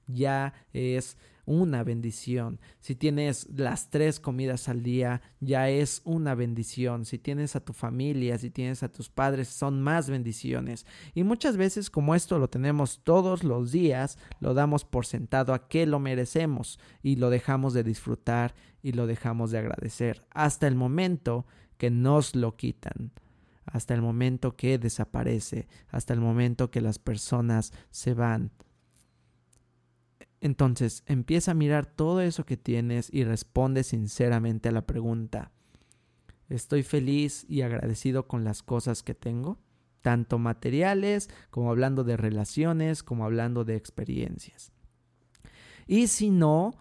ya 0.08 0.54
es 0.74 1.18
una 1.46 1.84
bendición. 1.84 2.60
Si 2.80 2.96
tienes 2.96 3.48
las 3.56 3.90
tres 3.90 4.20
comidas 4.20 4.70
al 4.70 4.84
día, 4.84 5.22
ya 5.40 5.70
es 5.70 6.02
una 6.06 6.36
bendición. 6.36 7.06
Si 7.06 7.20
tienes 7.20 7.56
a 7.56 7.60
tu 7.64 7.74
familia, 7.74 8.38
si 8.38 8.50
tienes 8.50 8.84
a 8.84 8.92
tus 8.92 9.10
padres, 9.10 9.48
son 9.48 9.82
más 9.82 10.10
bendiciones. 10.10 10.86
Y 11.14 11.24
muchas 11.24 11.58
veces 11.58 11.90
como 11.90 12.16
esto 12.16 12.40
lo 12.40 12.50
tenemos 12.50 13.02
todos 13.04 13.44
los 13.44 13.72
días, 13.72 14.18
lo 14.40 14.54
damos 14.54 14.86
por 14.86 15.06
sentado 15.06 15.54
a 15.54 15.68
que 15.68 15.86
lo 15.86 16.00
merecemos 16.00 16.80
y 17.02 17.18
lo 17.18 17.30
dejamos 17.30 17.74
de 17.74 17.84
disfrutar 17.84 18.56
y 18.82 18.94
lo 18.94 19.08
dejamos 19.08 19.52
de 19.52 19.60
agradecer 19.60 20.22
hasta 20.32 20.68
el 20.68 20.76
momento 20.76 21.46
que 21.78 21.90
nos 21.90 22.36
lo 22.36 22.56
quitan 22.56 23.12
hasta 23.66 23.94
el 23.94 24.02
momento 24.02 24.56
que 24.56 24.78
desaparece, 24.78 25.68
hasta 25.90 26.14
el 26.14 26.20
momento 26.20 26.70
que 26.70 26.82
las 26.82 27.00
personas 27.00 27.74
se 27.92 28.14
van, 28.14 28.52
entonces 30.44 31.04
empieza 31.06 31.52
a 31.52 31.54
mirar 31.54 31.86
todo 31.86 32.20
eso 32.20 32.46
que 32.46 32.58
tienes 32.58 33.08
y 33.14 33.24
responde 33.24 33.86
sinceramente 33.86 34.68
a 34.68 34.74
la 34.74 34.86
pregunta, 34.86 35.54
¿estoy 36.50 36.84
feliz 36.84 37.46
y 37.48 37.62
agradecido 37.62 38.28
con 38.28 38.44
las 38.44 38.62
cosas 38.62 39.04
que 39.04 39.16
tengo? 39.16 39.58
Tanto 40.02 40.40
materiales 40.40 41.30
como 41.50 41.72
hablando 41.72 42.04
de 42.04 42.18
relaciones, 42.18 43.04
como 43.04 43.24
hablando 43.24 43.64
de 43.64 43.78
experiencias. 43.78 44.74
Y 45.88 46.08
si 46.08 46.30
no, 46.30 46.74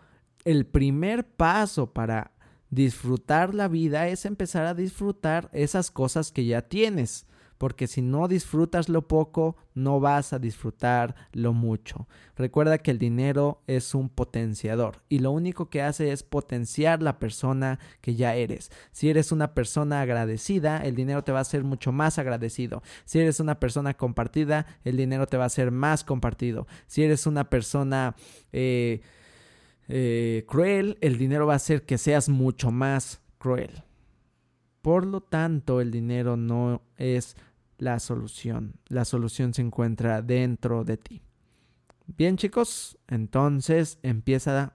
el 0.44 0.66
primer 0.66 1.24
paso 1.24 1.92
para 1.92 2.32
disfrutar 2.68 3.54
la 3.54 3.68
vida 3.68 4.08
es 4.08 4.26
empezar 4.26 4.66
a 4.66 4.74
disfrutar 4.74 5.48
esas 5.52 5.92
cosas 5.92 6.32
que 6.32 6.46
ya 6.46 6.62
tienes 6.62 7.26
porque 7.62 7.86
si 7.86 8.02
no 8.02 8.26
disfrutas 8.26 8.88
lo 8.88 9.06
poco, 9.06 9.56
no 9.76 10.00
vas 10.00 10.32
a 10.32 10.40
disfrutar 10.40 11.14
lo 11.30 11.52
mucho. 11.52 12.08
Recuerda 12.34 12.78
que 12.78 12.90
el 12.90 12.98
dinero 12.98 13.62
es 13.68 13.94
un 13.94 14.08
potenciador 14.08 15.04
y 15.08 15.20
lo 15.20 15.30
único 15.30 15.70
que 15.70 15.80
hace 15.80 16.10
es 16.10 16.24
potenciar 16.24 17.02
la 17.02 17.20
persona 17.20 17.78
que 18.00 18.16
ya 18.16 18.34
eres. 18.34 18.72
Si 18.90 19.10
eres 19.10 19.30
una 19.30 19.54
persona 19.54 20.00
agradecida, 20.00 20.78
el 20.78 20.96
dinero 20.96 21.22
te 21.22 21.30
va 21.30 21.38
a 21.38 21.44
ser 21.44 21.62
mucho 21.62 21.92
más 21.92 22.18
agradecido. 22.18 22.82
Si 23.04 23.20
eres 23.20 23.38
una 23.38 23.60
persona 23.60 23.94
compartida, 23.94 24.66
el 24.82 24.96
dinero 24.96 25.28
te 25.28 25.36
va 25.36 25.44
a 25.44 25.48
ser 25.48 25.70
más 25.70 26.02
compartido. 26.02 26.66
Si 26.88 27.04
eres 27.04 27.28
una 27.28 27.48
persona... 27.48 28.16
Eh, 28.52 29.02
eh, 29.86 30.44
cruel, 30.48 30.98
el 31.00 31.16
dinero 31.16 31.46
va 31.46 31.52
a 31.52 31.56
hacer 31.62 31.82
que 31.82 31.96
seas 31.96 32.28
mucho 32.28 32.72
más 32.72 33.20
cruel. 33.38 33.84
Por 34.82 35.06
lo 35.06 35.20
tanto, 35.20 35.80
el 35.80 35.92
dinero 35.92 36.36
no 36.36 36.82
es 36.96 37.36
la 37.82 37.98
solución. 37.98 38.74
La 38.86 39.04
solución 39.04 39.52
se 39.52 39.60
encuentra 39.60 40.22
dentro 40.22 40.84
de 40.84 40.96
ti. 40.98 41.22
Bien 42.06 42.36
chicos, 42.36 42.96
entonces 43.08 43.98
empieza 44.02 44.74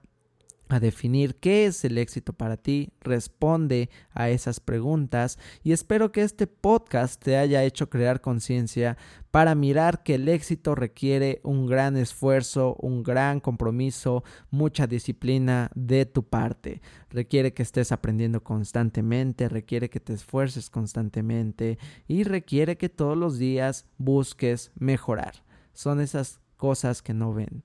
a 0.68 0.80
definir 0.80 1.36
qué 1.36 1.66
es 1.66 1.84
el 1.84 1.98
éxito 1.98 2.32
para 2.32 2.56
ti, 2.56 2.92
responde 3.00 3.88
a 4.12 4.28
esas 4.28 4.60
preguntas 4.60 5.38
y 5.62 5.72
espero 5.72 6.12
que 6.12 6.22
este 6.22 6.46
podcast 6.46 7.22
te 7.22 7.36
haya 7.36 7.64
hecho 7.64 7.88
crear 7.88 8.20
conciencia 8.20 8.96
para 9.30 9.54
mirar 9.54 10.02
que 10.02 10.14
el 10.14 10.28
éxito 10.28 10.74
requiere 10.74 11.40
un 11.42 11.66
gran 11.66 11.96
esfuerzo, 11.96 12.76
un 12.80 13.02
gran 13.02 13.40
compromiso, 13.40 14.24
mucha 14.50 14.86
disciplina 14.86 15.70
de 15.74 16.06
tu 16.06 16.22
parte. 16.22 16.82
Requiere 17.10 17.52
que 17.52 17.62
estés 17.62 17.92
aprendiendo 17.92 18.42
constantemente, 18.42 19.48
requiere 19.48 19.90
que 19.90 20.00
te 20.00 20.12
esfuerces 20.12 20.70
constantemente 20.70 21.78
y 22.06 22.24
requiere 22.24 22.76
que 22.76 22.88
todos 22.88 23.16
los 23.16 23.38
días 23.38 23.86
busques 23.98 24.70
mejorar. 24.78 25.44
Son 25.72 26.00
esas 26.00 26.40
cosas 26.56 27.02
que 27.02 27.14
no 27.14 27.32
ven 27.32 27.62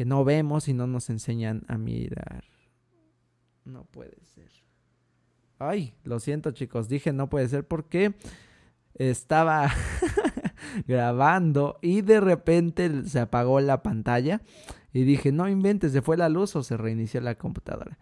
que 0.00 0.06
no 0.06 0.24
vemos 0.24 0.66
y 0.66 0.72
no 0.72 0.86
nos 0.86 1.10
enseñan 1.10 1.62
a 1.68 1.76
mirar. 1.76 2.44
No 3.66 3.84
puede 3.84 4.16
ser. 4.24 4.48
Ay, 5.58 5.92
lo 6.04 6.20
siento 6.20 6.52
chicos, 6.52 6.88
dije 6.88 7.12
no 7.12 7.28
puede 7.28 7.46
ser 7.48 7.68
porque 7.68 8.14
estaba 8.94 9.70
grabando 10.88 11.78
y 11.82 12.00
de 12.00 12.18
repente 12.18 13.04
se 13.04 13.20
apagó 13.20 13.60
la 13.60 13.82
pantalla 13.82 14.40
y 14.94 15.02
dije 15.02 15.32
no 15.32 15.50
inventes, 15.50 15.92
se 15.92 16.00
fue 16.00 16.16
la 16.16 16.30
luz 16.30 16.56
o 16.56 16.62
se 16.62 16.78
reinició 16.78 17.20
la 17.20 17.34
computadora. 17.34 17.98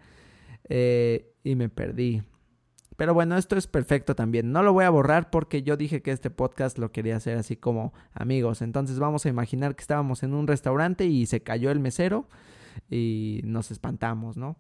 Eh, 0.69 1.35
y 1.43 1.57
me 1.57 1.69
perdí. 1.69 2.23
Pero 2.99 3.15
bueno, 3.15 3.37
esto 3.37 3.57
es 3.57 3.69
perfecto 3.69 4.17
también. 4.17 4.51
No 4.51 4.65
lo 4.65 4.73
voy 4.73 4.85
a 4.85 4.91
borrar 4.91 5.31
porque 5.31 5.63
yo 5.63 5.77
dije 5.77 6.03
que 6.03 6.11
este 6.11 6.31
podcast 6.31 6.79
lo 6.79 6.91
quería 6.91 7.15
hacer 7.15 7.39
así 7.39 7.55
como 7.55 7.93
amigos. 8.13 8.61
Entonces 8.61 8.99
vamos 8.99 9.25
a 9.25 9.29
imaginar 9.29 9.77
que 9.77 9.83
estábamos 9.83 10.25
en 10.25 10.35
un 10.35 10.49
restaurante 10.49 11.07
y 11.07 11.27
se 11.27 11.41
cayó 11.41 11.71
el 11.71 11.79
mesero 11.79 12.29
y 12.91 13.41
nos 13.45 13.71
espantamos, 13.71 14.37
¿no? 14.37 14.57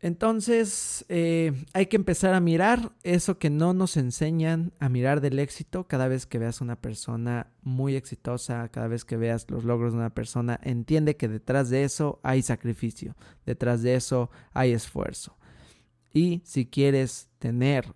Entonces 0.00 1.04
eh, 1.08 1.52
hay 1.74 1.86
que 1.86 1.96
empezar 1.96 2.34
a 2.34 2.40
mirar 2.40 2.90
eso 3.04 3.38
que 3.38 3.50
no 3.50 3.72
nos 3.72 3.96
enseñan 3.96 4.72
a 4.80 4.88
mirar 4.88 5.20
del 5.20 5.38
éxito 5.38 5.86
cada 5.86 6.08
vez 6.08 6.26
que 6.26 6.40
veas 6.40 6.60
una 6.60 6.74
persona 6.74 7.52
muy 7.62 7.94
exitosa, 7.94 8.68
cada 8.70 8.88
vez 8.88 9.04
que 9.04 9.16
veas 9.16 9.48
los 9.48 9.62
logros 9.62 9.92
de 9.92 10.00
una 10.00 10.10
persona, 10.10 10.58
entiende 10.64 11.16
que 11.16 11.28
detrás 11.28 11.70
de 11.70 11.84
eso 11.84 12.18
hay 12.24 12.42
sacrificio, 12.42 13.14
detrás 13.46 13.82
de 13.82 13.94
eso 13.94 14.28
hay 14.52 14.72
esfuerzo. 14.72 15.37
Y 16.12 16.42
si 16.44 16.66
quieres 16.66 17.28
tener 17.38 17.94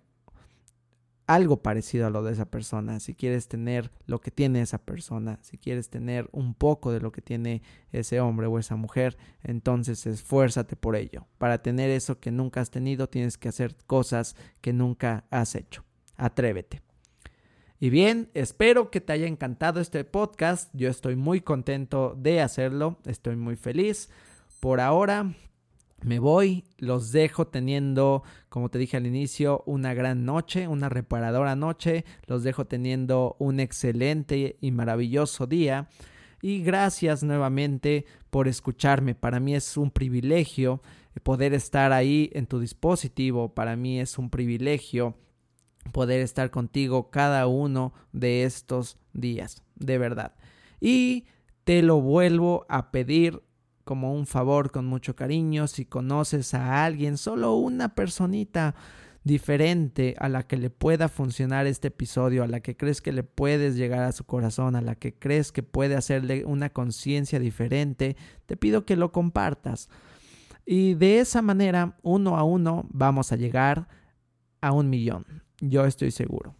algo 1.25 1.61
parecido 1.61 2.07
a 2.07 2.09
lo 2.09 2.23
de 2.23 2.33
esa 2.33 2.45
persona, 2.45 2.99
si 2.99 3.15
quieres 3.15 3.47
tener 3.47 3.91
lo 4.05 4.19
que 4.19 4.31
tiene 4.31 4.61
esa 4.61 4.77
persona, 4.77 5.39
si 5.41 5.57
quieres 5.57 5.89
tener 5.89 6.29
un 6.31 6.53
poco 6.53 6.91
de 6.91 6.99
lo 6.99 7.11
que 7.11 7.21
tiene 7.21 7.61
ese 7.91 8.19
hombre 8.19 8.47
o 8.47 8.59
esa 8.59 8.75
mujer, 8.75 9.17
entonces 9.41 10.05
esfuérzate 10.05 10.75
por 10.75 10.95
ello. 10.95 11.25
Para 11.37 11.61
tener 11.61 11.89
eso 11.89 12.19
que 12.19 12.31
nunca 12.31 12.61
has 12.61 12.71
tenido, 12.71 13.07
tienes 13.07 13.37
que 13.37 13.49
hacer 13.49 13.75
cosas 13.87 14.35
que 14.61 14.73
nunca 14.73 15.25
has 15.29 15.55
hecho. 15.55 15.83
Atrévete. 16.17 16.81
Y 17.79 17.89
bien, 17.89 18.29
espero 18.33 18.91
que 18.91 19.01
te 19.01 19.13
haya 19.13 19.27
encantado 19.27 19.81
este 19.81 20.03
podcast. 20.05 20.69
Yo 20.73 20.89
estoy 20.89 21.15
muy 21.15 21.41
contento 21.41 22.15
de 22.17 22.41
hacerlo, 22.41 22.97
estoy 23.05 23.35
muy 23.35 23.55
feliz. 23.55 24.09
Por 24.61 24.79
ahora, 24.79 25.33
me 26.03 26.19
voy, 26.19 26.65
los 26.77 27.11
dejo 27.11 27.47
teniendo, 27.47 28.23
como 28.49 28.69
te 28.69 28.77
dije 28.77 28.97
al 28.97 29.05
inicio, 29.05 29.63
una 29.65 29.93
gran 29.93 30.25
noche, 30.25 30.67
una 30.67 30.89
reparadora 30.89 31.55
noche, 31.55 32.05
los 32.27 32.43
dejo 32.43 32.65
teniendo 32.65 33.35
un 33.39 33.59
excelente 33.59 34.57
y 34.59 34.71
maravilloso 34.71 35.47
día. 35.47 35.87
Y 36.41 36.61
gracias 36.61 37.23
nuevamente 37.23 38.05
por 38.29 38.47
escucharme. 38.47 39.15
Para 39.15 39.39
mí 39.39 39.55
es 39.55 39.77
un 39.77 39.91
privilegio 39.91 40.81
poder 41.23 41.53
estar 41.53 41.93
ahí 41.93 42.29
en 42.33 42.47
tu 42.47 42.59
dispositivo. 42.59 43.53
Para 43.53 43.77
mí 43.77 43.99
es 43.99 44.17
un 44.17 44.29
privilegio 44.29 45.15
poder 45.93 46.21
estar 46.21 46.51
contigo 46.51 47.09
cada 47.11 47.47
uno 47.47 47.93
de 48.11 48.43
estos 48.43 48.97
días. 49.13 49.63
De 49.75 49.97
verdad. 49.97 50.35
Y 50.81 51.25
te 51.63 51.81
lo 51.81 52.01
vuelvo 52.01 52.65
a 52.67 52.91
pedir 52.91 53.41
como 53.83 54.13
un 54.13 54.25
favor 54.25 54.71
con 54.71 54.85
mucho 54.85 55.15
cariño, 55.15 55.67
si 55.67 55.85
conoces 55.85 56.53
a 56.53 56.85
alguien, 56.85 57.17
solo 57.17 57.55
una 57.55 57.95
personita 57.95 58.75
diferente 59.23 60.15
a 60.19 60.27
la 60.27 60.43
que 60.43 60.57
le 60.57 60.69
pueda 60.69 61.07
funcionar 61.07 61.65
este 61.65 61.87
episodio, 61.87 62.43
a 62.43 62.47
la 62.47 62.59
que 62.59 62.75
crees 62.75 63.01
que 63.01 63.13
le 63.13 63.23
puedes 63.23 63.75
llegar 63.75 64.03
a 64.03 64.11
su 64.11 64.25
corazón, 64.25 64.75
a 64.75 64.81
la 64.81 64.95
que 64.95 65.13
crees 65.13 65.51
que 65.51 65.63
puede 65.63 65.95
hacerle 65.95 66.43
una 66.45 66.69
conciencia 66.69 67.39
diferente, 67.39 68.17
te 68.45 68.57
pido 68.57 68.85
que 68.85 68.95
lo 68.95 69.11
compartas. 69.11 69.89
Y 70.65 70.93
de 70.95 71.19
esa 71.19 71.41
manera, 71.41 71.97
uno 72.03 72.37
a 72.37 72.43
uno, 72.43 72.85
vamos 72.89 73.31
a 73.31 73.35
llegar 73.35 73.87
a 74.61 74.71
un 74.71 74.89
millón. 74.89 75.25
Yo 75.59 75.85
estoy 75.85 76.11
seguro. 76.11 76.55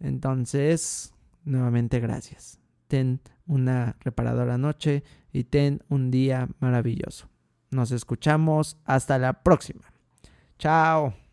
Entonces, 0.00 1.14
nuevamente 1.44 2.00
gracias. 2.00 2.60
Ten 2.88 3.20
una 3.46 3.96
reparadora 4.00 4.58
noche 4.58 5.04
y 5.32 5.44
ten 5.44 5.82
un 5.88 6.10
día 6.10 6.48
maravilloso. 6.60 7.28
Nos 7.70 7.90
escuchamos 7.90 8.78
hasta 8.84 9.18
la 9.18 9.42
próxima. 9.42 9.92
Chao. 10.58 11.23